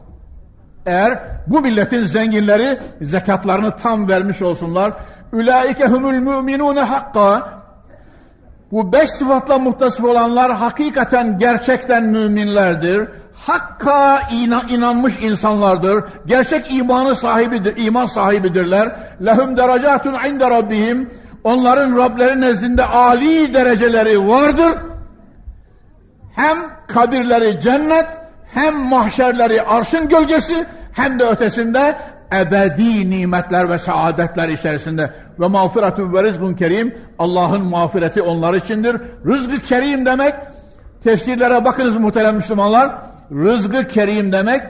Eğer 0.85 1.19
bu 1.47 1.61
milletin 1.61 2.05
zenginleri 2.05 2.79
zekatlarını 3.01 3.77
tam 3.77 4.09
vermiş 4.09 4.41
olsunlar. 4.41 4.93
Ülaike 5.33 5.85
humul 5.85 6.13
müminune 6.13 6.81
hakka. 6.81 7.62
Bu 8.73 8.93
beş 8.93 9.09
sıfatla 9.09 9.59
muhtasif 9.59 10.05
olanlar 10.05 10.51
hakikaten 10.51 11.39
gerçekten 11.39 12.03
müminlerdir. 12.03 13.07
Hakka 13.33 14.21
inanmış 14.69 15.13
insanlardır. 15.21 16.03
Gerçek 16.25 16.71
imanı 16.71 17.15
sahibidir, 17.15 17.85
iman 17.85 18.05
sahibidirler. 18.05 18.95
Lehum 19.25 19.57
derecatun 19.57 20.15
inde 20.29 20.49
rabbihim. 20.49 21.09
Onların 21.43 21.97
Rableri 21.97 22.41
nezdinde 22.41 22.85
âli 22.85 23.53
dereceleri 23.53 24.27
vardır. 24.27 24.73
Hem 26.35 26.57
kabirleri 26.87 27.59
cennet, 27.59 28.07
hem 28.53 28.75
mahşerleri 28.75 29.61
arşın 29.61 30.09
gölgesi, 30.09 30.65
hem 30.93 31.19
de 31.19 31.23
ötesinde 31.23 31.95
ebedi 32.41 33.09
nimetler 33.09 33.69
ve 33.69 33.77
saadetler 33.77 34.49
içerisinde 34.49 35.13
ve 35.39 35.47
mağfiretun 35.47 36.13
ve 36.13 36.23
rizkun 36.23 36.53
kerim 36.53 36.97
Allah'ın 37.19 37.65
mağfireti 37.65 38.21
onlar 38.21 38.53
içindir. 38.53 38.97
Rızkı 39.25 39.59
kerim 39.59 40.05
demek 40.05 40.35
tefsirlere 41.03 41.65
bakınız 41.65 41.97
muhterem 41.97 42.35
Müslümanlar. 42.35 42.91
Rızkı 43.31 43.87
kerim 43.87 44.31
demek 44.31 44.61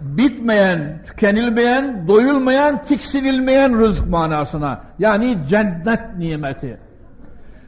bitmeyen, 0.00 1.02
tükenilmeyen, 1.06 2.08
doyulmayan, 2.08 2.82
tiksinilmeyen 2.82 3.80
rızk 3.80 4.06
manasına. 4.06 4.80
Yani 4.98 5.38
cennet 5.48 6.00
nimeti. 6.18 6.78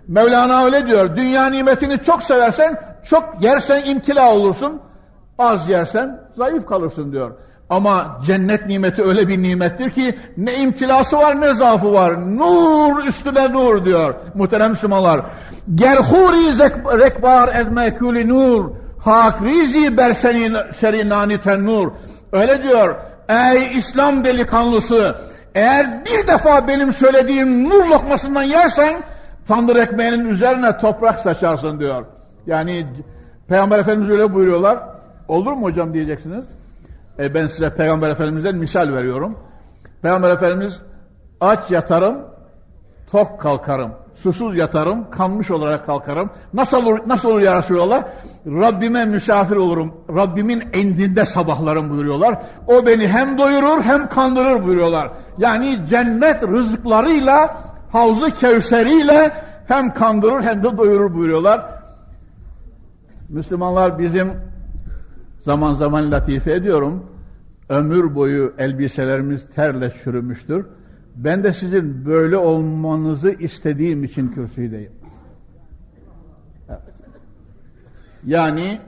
Mevlana 0.09 0.64
öyle 0.64 0.86
diyor. 0.86 1.16
Dünya 1.16 1.46
nimetini 1.46 1.98
çok 1.98 2.22
seversen, 2.22 2.76
çok 3.03 3.34
yersen 3.40 3.84
imtila 3.84 4.34
olursun. 4.34 4.80
Az 5.38 5.68
yersen 5.68 6.20
zayıf 6.36 6.66
kalırsın 6.66 7.12
diyor. 7.12 7.30
Ama 7.72 8.18
cennet 8.26 8.66
nimeti 8.66 9.02
öyle 9.02 9.28
bir 9.28 9.42
nimettir 9.42 9.90
ki 9.90 10.14
ne 10.36 10.54
imtilası 10.54 11.16
var 11.16 11.40
ne 11.40 11.54
zaafı 11.54 11.92
var. 11.92 12.36
Nur 12.36 13.04
üstüne 13.04 13.52
nur 13.52 13.84
diyor 13.84 14.14
muhterem 14.34 14.70
Müslümanlar. 14.70 15.20
Gerhuri 15.74 16.58
rekbar 17.00 17.54
ezmekuli 17.54 18.28
nur. 18.28 18.70
Hak 18.98 19.42
rizi 19.42 19.96
ber 19.96 20.14
serinani 20.72 21.38
nur. 21.58 21.92
Öyle 22.32 22.62
diyor. 22.62 22.94
Ey 23.28 23.78
İslam 23.78 24.24
delikanlısı 24.24 25.16
eğer 25.54 26.04
bir 26.04 26.26
defa 26.26 26.68
benim 26.68 26.92
söylediğim 26.92 27.70
nur 27.70 27.86
lokmasından 27.86 28.42
yersen 28.42 28.94
tandır 29.48 29.76
ekmeğinin 29.76 30.28
üzerine 30.28 30.78
toprak 30.78 31.20
saçarsın 31.20 31.80
diyor. 31.80 32.04
Yani 32.46 32.86
Peygamber 33.48 33.78
Efendimiz 33.78 34.10
öyle 34.10 34.34
buyuruyorlar. 34.34 34.78
Olur 35.28 35.52
mu 35.52 35.62
hocam 35.62 35.94
diyeceksiniz. 35.94 36.44
E 37.22 37.34
ben 37.34 37.46
size 37.46 37.74
Peygamber 37.74 38.10
Efendimiz'den 38.10 38.56
misal 38.56 38.92
veriyorum. 38.94 39.38
Peygamber 40.02 40.30
Efendimiz 40.30 40.80
aç 41.40 41.70
yatarım, 41.70 42.16
tok 43.10 43.40
kalkarım. 43.40 43.92
Susuz 44.14 44.56
yatarım, 44.56 45.10
kanmış 45.10 45.50
olarak 45.50 45.86
kalkarım. 45.86 46.30
Nasıl 46.54 46.86
olur, 46.86 46.98
nasıl 47.06 47.30
olur 47.30 47.40
ya 47.40 47.58
Resulallah? 47.58 48.04
Rabbime 48.46 49.04
misafir 49.04 49.56
olurum. 49.56 49.94
Rabbimin 50.16 50.64
endinde 50.72 51.26
sabahlarım 51.26 51.90
buyuruyorlar. 51.90 52.38
O 52.66 52.86
beni 52.86 53.08
hem 53.08 53.38
doyurur 53.38 53.82
hem 53.82 54.08
kandırır 54.08 54.64
buyuruyorlar. 54.64 55.10
Yani 55.38 55.78
cennet 55.88 56.42
rızıklarıyla, 56.42 57.56
havzu 57.92 58.30
kevseriyle 58.30 59.30
hem 59.66 59.94
kandırır 59.94 60.42
hem 60.42 60.62
de 60.62 60.78
doyurur 60.78 61.14
buyuruyorlar. 61.14 61.66
Müslümanlar 63.28 63.98
bizim 63.98 64.32
zaman 65.40 65.74
zaman 65.74 66.10
latife 66.10 66.52
ediyorum. 66.52 67.11
Ömür 67.68 68.14
boyu 68.14 68.54
elbiselerimiz 68.58 69.46
terle 69.54 69.92
çürümüştür. 70.04 70.66
Ben 71.16 71.44
de 71.44 71.52
sizin 71.52 72.06
böyle 72.06 72.36
olmanızı 72.36 73.30
istediğim 73.30 74.04
için 74.04 74.28
kürsüdeyim. 74.28 74.92
Yani 78.26 78.80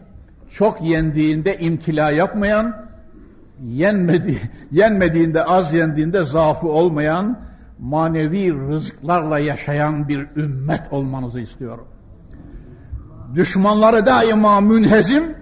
çok 0.51 0.83
yendiğinde 0.83 1.59
imtila 1.59 2.11
yapmayan, 2.11 2.87
yenmedi, 3.65 4.41
yenmediğinde 4.73 5.45
az 5.45 5.73
yendiğinde 5.73 6.25
zaafı 6.25 6.69
olmayan, 6.69 7.39
manevi 7.79 8.55
rızıklarla 8.55 9.39
yaşayan 9.39 10.09
bir 10.09 10.27
ümmet 10.37 10.83
olmanızı 10.91 11.41
istiyorum. 11.41 11.87
Düşmanları 13.35 14.07
daima 14.07 14.61
münhezim, 14.61 15.35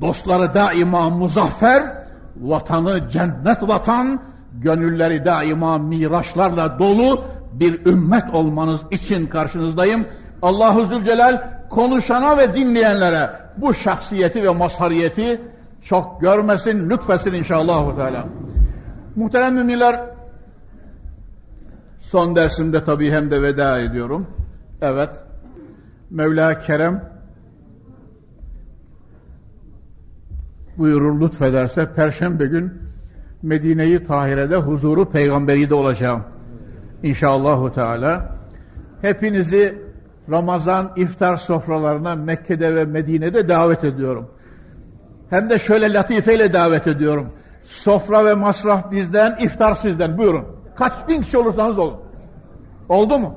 dostları 0.00 0.54
daima 0.54 1.10
muzaffer, 1.10 1.99
vatanı 2.40 3.08
cennet 3.10 3.68
vatan, 3.68 4.20
gönülleri 4.52 5.24
daima 5.24 5.78
miraçlarla 5.78 6.78
dolu 6.78 7.24
bir 7.52 7.86
ümmet 7.86 8.34
olmanız 8.34 8.80
için 8.90 9.26
karşınızdayım. 9.26 10.06
Allahu 10.42 10.86
Zülcelal 10.86 11.42
konuşana 11.70 12.38
ve 12.38 12.54
dinleyenlere 12.54 13.30
bu 13.56 13.74
şahsiyeti 13.74 14.42
ve 14.42 14.50
mazhariyeti 14.50 15.40
çok 15.82 16.20
görmesin, 16.20 16.90
lütfesin 16.90 17.32
inşallah. 17.32 17.96
Teala. 17.96 18.24
Muhterem 19.16 19.54
müminler, 19.54 20.00
son 22.00 22.36
dersimde 22.36 22.84
tabii 22.84 23.10
hem 23.10 23.30
de 23.30 23.42
veda 23.42 23.78
ediyorum. 23.78 24.26
Evet, 24.82 25.10
Mevla 26.10 26.58
Kerem 26.58 27.09
buyurur 30.80 31.20
lütfederse 31.20 31.92
Perşembe 31.96 32.46
gün 32.46 32.72
Medine-i 33.42 34.04
Tahire'de 34.04 34.56
huzuru 34.56 35.10
peygamberi 35.10 35.70
de 35.70 35.74
olacağım. 35.74 36.22
İnşallahu 37.02 37.72
Teala. 37.72 38.36
Hepinizi 39.02 39.78
Ramazan 40.30 40.92
iftar 40.96 41.36
sofralarına 41.36 42.14
Mekke'de 42.14 42.74
ve 42.74 42.84
Medine'de 42.84 43.48
davet 43.48 43.84
ediyorum. 43.84 44.30
Hem 45.30 45.50
de 45.50 45.58
şöyle 45.58 45.92
latifeyle 45.92 46.52
davet 46.52 46.86
ediyorum. 46.86 47.28
Sofra 47.62 48.24
ve 48.24 48.34
masraf 48.34 48.90
bizden, 48.90 49.36
iftar 49.40 49.74
sizden. 49.74 50.18
Buyurun. 50.18 50.44
Kaç 50.76 50.92
bin 51.08 51.22
kişi 51.22 51.38
olursanız 51.38 51.78
olun. 51.78 51.96
Oldu 52.88 53.18
mu? 53.18 53.34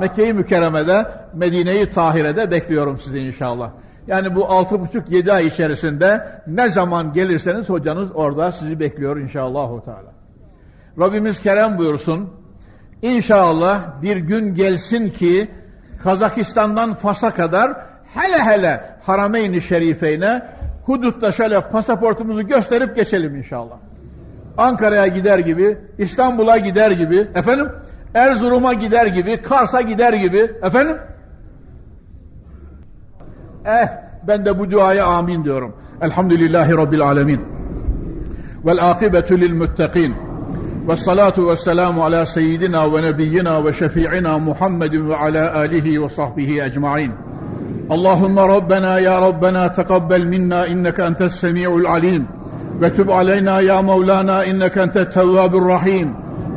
Mekke-i 0.00 0.32
Mükerreme'de, 0.32 1.06
Medine-i 1.34 1.90
Tahire'de 1.90 2.50
bekliyorum 2.50 2.98
sizi 2.98 3.18
inşallah. 3.18 3.70
Yani 4.06 4.34
bu 4.34 4.46
altı 4.46 4.80
buçuk 4.80 5.10
yedi 5.10 5.32
ay 5.32 5.46
içerisinde 5.46 6.26
ne 6.46 6.70
zaman 6.70 7.12
gelirseniz 7.12 7.68
hocanız 7.68 8.08
orada 8.14 8.52
sizi 8.52 8.80
bekliyor 8.80 9.16
inşallah. 9.16 9.84
Teala. 9.84 10.12
Rabbimiz 10.98 11.40
kerem 11.40 11.78
buyursun. 11.78 12.30
İnşallah 13.02 14.02
bir 14.02 14.16
gün 14.16 14.54
gelsin 14.54 15.10
ki 15.10 15.48
Kazakistan'dan 16.02 16.94
Fas'a 16.94 17.30
kadar 17.30 17.72
hele 18.14 18.38
hele 18.38 18.84
Harameyn-i 19.02 19.62
Şerife'ine 19.62 20.42
hudutta 20.86 21.32
şöyle 21.32 21.60
pasaportumuzu 21.60 22.42
gösterip 22.42 22.96
geçelim 22.96 23.36
inşallah. 23.36 23.76
Ankara'ya 24.58 25.06
gider 25.06 25.38
gibi, 25.38 25.78
İstanbul'a 25.98 26.58
gider 26.58 26.90
gibi, 26.90 27.16
efendim 27.34 27.68
Erzurum'a 28.14 28.72
gider 28.72 29.06
gibi, 29.06 29.42
Kars'a 29.42 29.80
gider 29.80 30.12
gibi, 30.12 30.50
efendim 30.62 30.96
Eh 33.66 33.88
ben 34.28 34.46
de 34.46 34.58
bu 34.58 34.70
duaya 34.70 35.06
amin 35.06 35.44
diyorum. 35.44 35.72
Elhamdülillahi 36.02 36.76
Rabbil 36.76 37.02
alemin. 37.02 37.40
Vel 38.66 38.90
akibetu 38.90 39.40
lil 39.40 39.54
muttaqin. 39.54 40.14
Ve 40.88 40.96
salatu 40.96 41.48
ve 41.48 41.56
selamu 41.56 42.04
ala 42.04 42.26
seyyidina 42.26 42.94
ve 42.94 43.02
nebiyyina 43.02 43.64
ve 43.64 43.72
şefi'ina 43.72 44.38
Muhammedin 44.38 45.08
ve 45.08 45.16
ala 45.16 45.54
alihi 45.54 46.02
ve 46.02 46.08
sahbihi 46.08 46.62
ecma'in. 46.62 47.12
Allahümme 47.90 48.48
Rabbena 48.48 48.98
ya 48.98 49.20
Rabbena 49.20 49.72
teqabbel 49.72 50.24
minna 50.24 50.66
inneke 50.66 51.02
entes 51.02 51.34
semi'ul 51.34 51.84
alim. 51.84 52.28
Ve 52.82 52.94
tub 52.96 53.08
aleyna 53.08 53.60
ya 53.60 53.82
Mevlana 53.82 54.44
inneke 54.44 54.80
entet 54.80 55.12
tevvabur 55.12 55.68
rahim. 55.68 56.08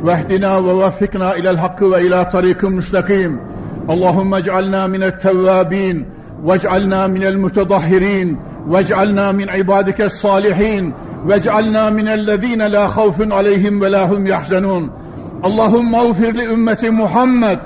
Vehdina 0.06 0.64
ve 0.64 0.78
veffikna 0.78 1.36
ilel 1.36 1.56
hakkı 1.56 1.92
ve 1.92 2.06
ila 2.06 2.28
tarikim 2.28 2.72
müstakim. 2.72 3.40
Allahümme 3.88 4.38
ec'alna 4.38 4.88
minet 4.88 5.20
tevvabin. 5.20 6.06
واجعلنا 6.44 7.06
من 7.06 7.24
المتطهرين 7.24 8.36
واجعلنا 8.68 9.32
من 9.32 9.48
عبادك 9.48 10.00
الصالحين 10.00 10.92
واجعلنا 11.26 11.90
من 11.90 12.08
الذين 12.08 12.62
لا 12.62 12.86
خوف 12.86 13.32
عليهم 13.32 13.80
ولا 13.80 14.04
هم 14.04 14.26
يحزنون. 14.26 14.90
اللهم 15.44 15.94
اغفر 15.94 16.30
لأمة 16.30 16.78
محمد. 16.82 17.58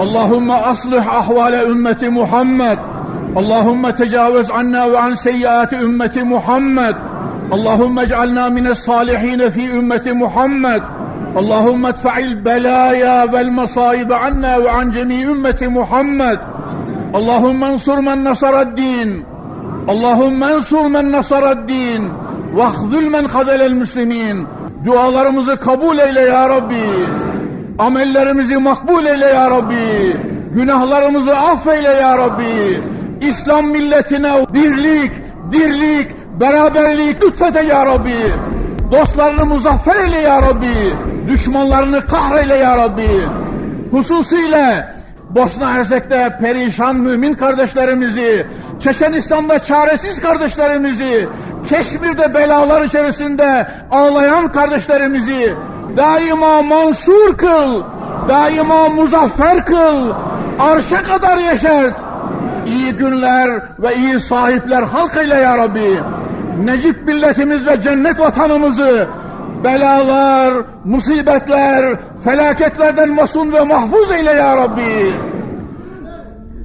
اللهم 0.00 0.50
أصلح 0.50 1.14
أحوال 1.14 1.54
أمة 1.54 2.02
محمد. 2.02 2.78
اللهم 3.38 3.90
تجاوز 3.90 4.50
عنا 4.50 4.84
وعن 4.84 5.16
سيئات 5.16 5.74
أمة 5.74 6.16
محمد. 6.16 6.96
اللهم 7.52 7.98
اجعلنا 7.98 8.48
من 8.48 8.66
الصالحين 8.66 9.50
في 9.50 9.72
أمة 9.72 10.06
محمد. 10.06 10.82
اللهم 11.38 11.86
ادفع 11.86 12.18
البلايا 12.18 13.24
والمصائب 13.24 14.12
عنا 14.12 14.56
وعن 14.56 14.90
جميع 14.90 15.30
أمة 15.30 15.58
محمد. 15.62 16.38
Allahümme 17.18 17.66
ensur 17.66 17.98
men 17.98 18.24
nasaraddin. 18.24 19.26
Allahümme 19.88 20.46
ensur 20.46 20.86
men 20.86 21.12
nasaraddin. 21.12 22.10
Vahzül 22.54 23.08
men 23.08 23.24
hazelel 23.24 23.72
müslimin. 23.72 24.46
Dualarımızı 24.84 25.56
kabul 25.56 25.98
eyle 25.98 26.20
ya 26.20 26.48
Rabbi. 26.48 26.84
Amellerimizi 27.78 28.58
makbul 28.58 29.06
eyle 29.06 29.26
ya 29.26 29.50
Rabbi. 29.50 30.16
Günahlarımızı 30.54 31.36
affeyle 31.36 31.88
ya 31.88 32.18
Rabbi. 32.18 32.82
İslam 33.20 33.66
milletine 33.66 34.32
birlik, 34.54 35.12
dirlik, 35.52 36.40
beraberlik 36.40 37.24
lütfete 37.24 37.66
ya 37.66 37.86
Rabbi. 37.86 38.32
Dostlarını 38.92 39.46
muzaffer 39.46 40.04
eyle 40.04 40.18
ya 40.18 40.42
Rabbi. 40.42 40.96
Düşmanlarını 41.28 42.00
kahreyle 42.00 42.54
ya 42.56 42.76
Rabbi. 42.76 43.10
Hususiyle 43.90 44.97
Bosna 45.30 45.72
Hersek'te 45.72 46.38
perişan 46.40 46.96
mümin 46.96 47.34
kardeşlerimizi, 47.34 48.46
Çeçenistan'da 48.80 49.58
çaresiz 49.58 50.20
kardeşlerimizi, 50.20 51.28
Keşmir'de 51.68 52.34
belalar 52.34 52.84
içerisinde 52.84 53.66
ağlayan 53.90 54.52
kardeşlerimizi 54.52 55.54
daima 55.96 56.62
mansur 56.62 57.36
kıl, 57.36 57.82
daima 58.28 58.88
muzaffer 58.88 59.64
kıl, 59.64 60.12
arşa 60.60 61.02
kadar 61.02 61.36
yeşert. 61.36 61.94
İyi 62.66 62.92
günler 62.92 63.50
ve 63.78 63.96
iyi 63.96 64.20
sahipler 64.20 64.82
halk 64.82 65.16
eyle 65.16 65.34
ya 65.34 65.58
Rabbi. 65.58 65.98
Necip 66.64 67.06
milletimiz 67.06 67.66
ve 67.66 67.80
cennet 67.80 68.20
vatanımızı 68.20 69.08
belalar, 69.64 70.54
musibetler, 70.84 71.96
felaketlerden 72.28 73.08
masun 73.08 73.52
ve 73.52 73.60
mahfuz 73.60 74.10
eyle 74.10 74.30
ya 74.30 74.56
Rabbi. 74.56 75.12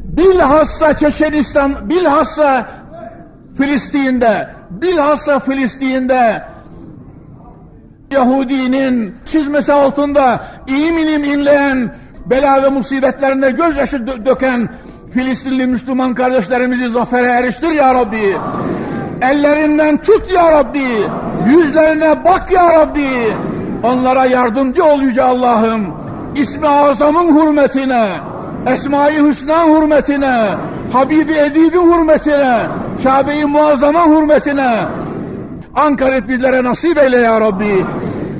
Bilhassa 0.03 0.97
Çeçenistan, 0.97 1.89
bilhassa 1.89 2.67
Filistin'de, 3.57 4.49
bilhassa 4.69 5.39
Filistin'de 5.39 6.41
Yahudinin 8.11 9.15
çizmesi 9.25 9.73
altında 9.73 10.43
iyi 10.67 10.91
minim 10.91 11.23
inleyen, 11.23 11.95
bela 12.25 12.63
ve 12.63 12.69
musibetlerinde 12.69 13.51
gözyaşı 13.51 13.97
dö- 13.97 14.25
döken 14.25 14.69
Filistinli 15.13 15.67
Müslüman 15.67 16.15
kardeşlerimizi 16.15 16.89
zafere 16.89 17.27
eriştir 17.27 17.71
ya 17.71 17.93
Rabbi. 17.93 18.37
Ellerinden 19.21 19.97
tut 19.97 20.33
ya 20.33 20.51
Rabbi. 20.51 20.87
Yüzlerine 21.49 22.25
bak 22.25 22.51
ya 22.51 22.73
Rabbi. 22.73 23.33
Onlara 23.83 24.25
yardımcı 24.25 24.85
ol 24.85 25.01
Yüce 25.01 25.23
Allah'ım. 25.23 25.81
İsmi 26.35 26.67
Azam'ın 26.67 27.39
hürmetine, 27.39 28.07
Esma-i 28.67 29.27
Hüsna 29.27 29.65
hürmetine, 29.65 30.39
Habibi 30.93 31.33
Edibi 31.33 31.77
hürmetine, 31.77 32.59
Kabe-i 33.03 33.45
Muazzama 33.45 34.05
hürmetine, 34.05 34.75
Ankara 35.75 36.27
bizlere 36.27 36.63
nasip 36.63 36.97
eyle 36.97 37.17
ya 37.17 37.41
Rabbi. 37.41 37.85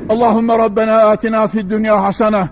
Allahümme 0.09 0.57
Rabbena 0.57 0.97
atina 0.97 1.47
fid 1.47 1.69
dünya 1.69 2.03
hasene 2.03 2.43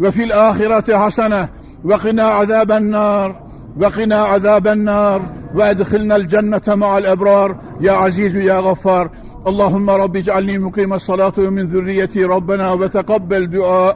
ve 0.00 0.10
fil 0.10 0.48
ahireti 0.48 0.94
hasene 0.94 1.48
ve 1.84 1.96
qina 1.96 2.34
azaben 2.34 2.92
nar 2.92 3.32
ve 3.76 3.90
qina 3.90 4.28
azaben 4.28 4.84
nar 4.84 5.20
ve 5.54 5.64
edkhilna 5.64 6.16
el 6.16 6.28
cennete 6.28 6.74
ma'al 6.74 7.04
ebrar 7.04 7.52
ya 7.80 8.00
aziz 8.00 8.34
ya 8.34 8.60
gaffar. 8.60 9.08
Ec'alni 9.46 10.58
mukime 10.58 10.98
salatu 10.98 11.42
ve 11.42 11.50
min 11.50 11.66
zürriyeti 11.66 12.28
Rabbena 12.28 12.80
ve 12.80 12.88
teqabbel 12.90 13.52
dua. 13.52 13.94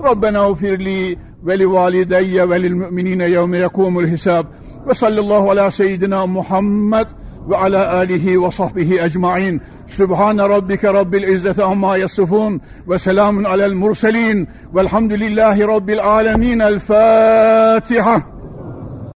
ربنا 0.00 0.38
اغفر 0.38 0.76
لي 0.76 1.16
ولوالدي 1.46 2.42
وللمؤمنين 2.42 3.20
يوم 3.20 3.54
يقوم 3.54 3.98
الحساب. 3.98 4.46
وصلى 4.86 5.20
الله 5.20 5.50
على 5.50 5.70
سيدنا 5.70 6.26
محمد 6.26 7.06
وعلى 7.48 8.02
آله 8.02 8.38
وصحبه 8.38 9.04
أجمعين. 9.04 9.60
سبحان 9.86 10.40
ربك 10.40 10.84
رب 10.84 11.14
العزة 11.14 11.64
عما 11.64 11.96
يصفون 11.96 12.60
وسلام 12.86 13.46
على 13.46 13.66
المرسلين. 13.66 14.46
والحمد 14.74 15.12
لله 15.12 15.66
رب 15.66 15.90
العالمين. 15.90 16.62
الفاتحة. 16.62 18.35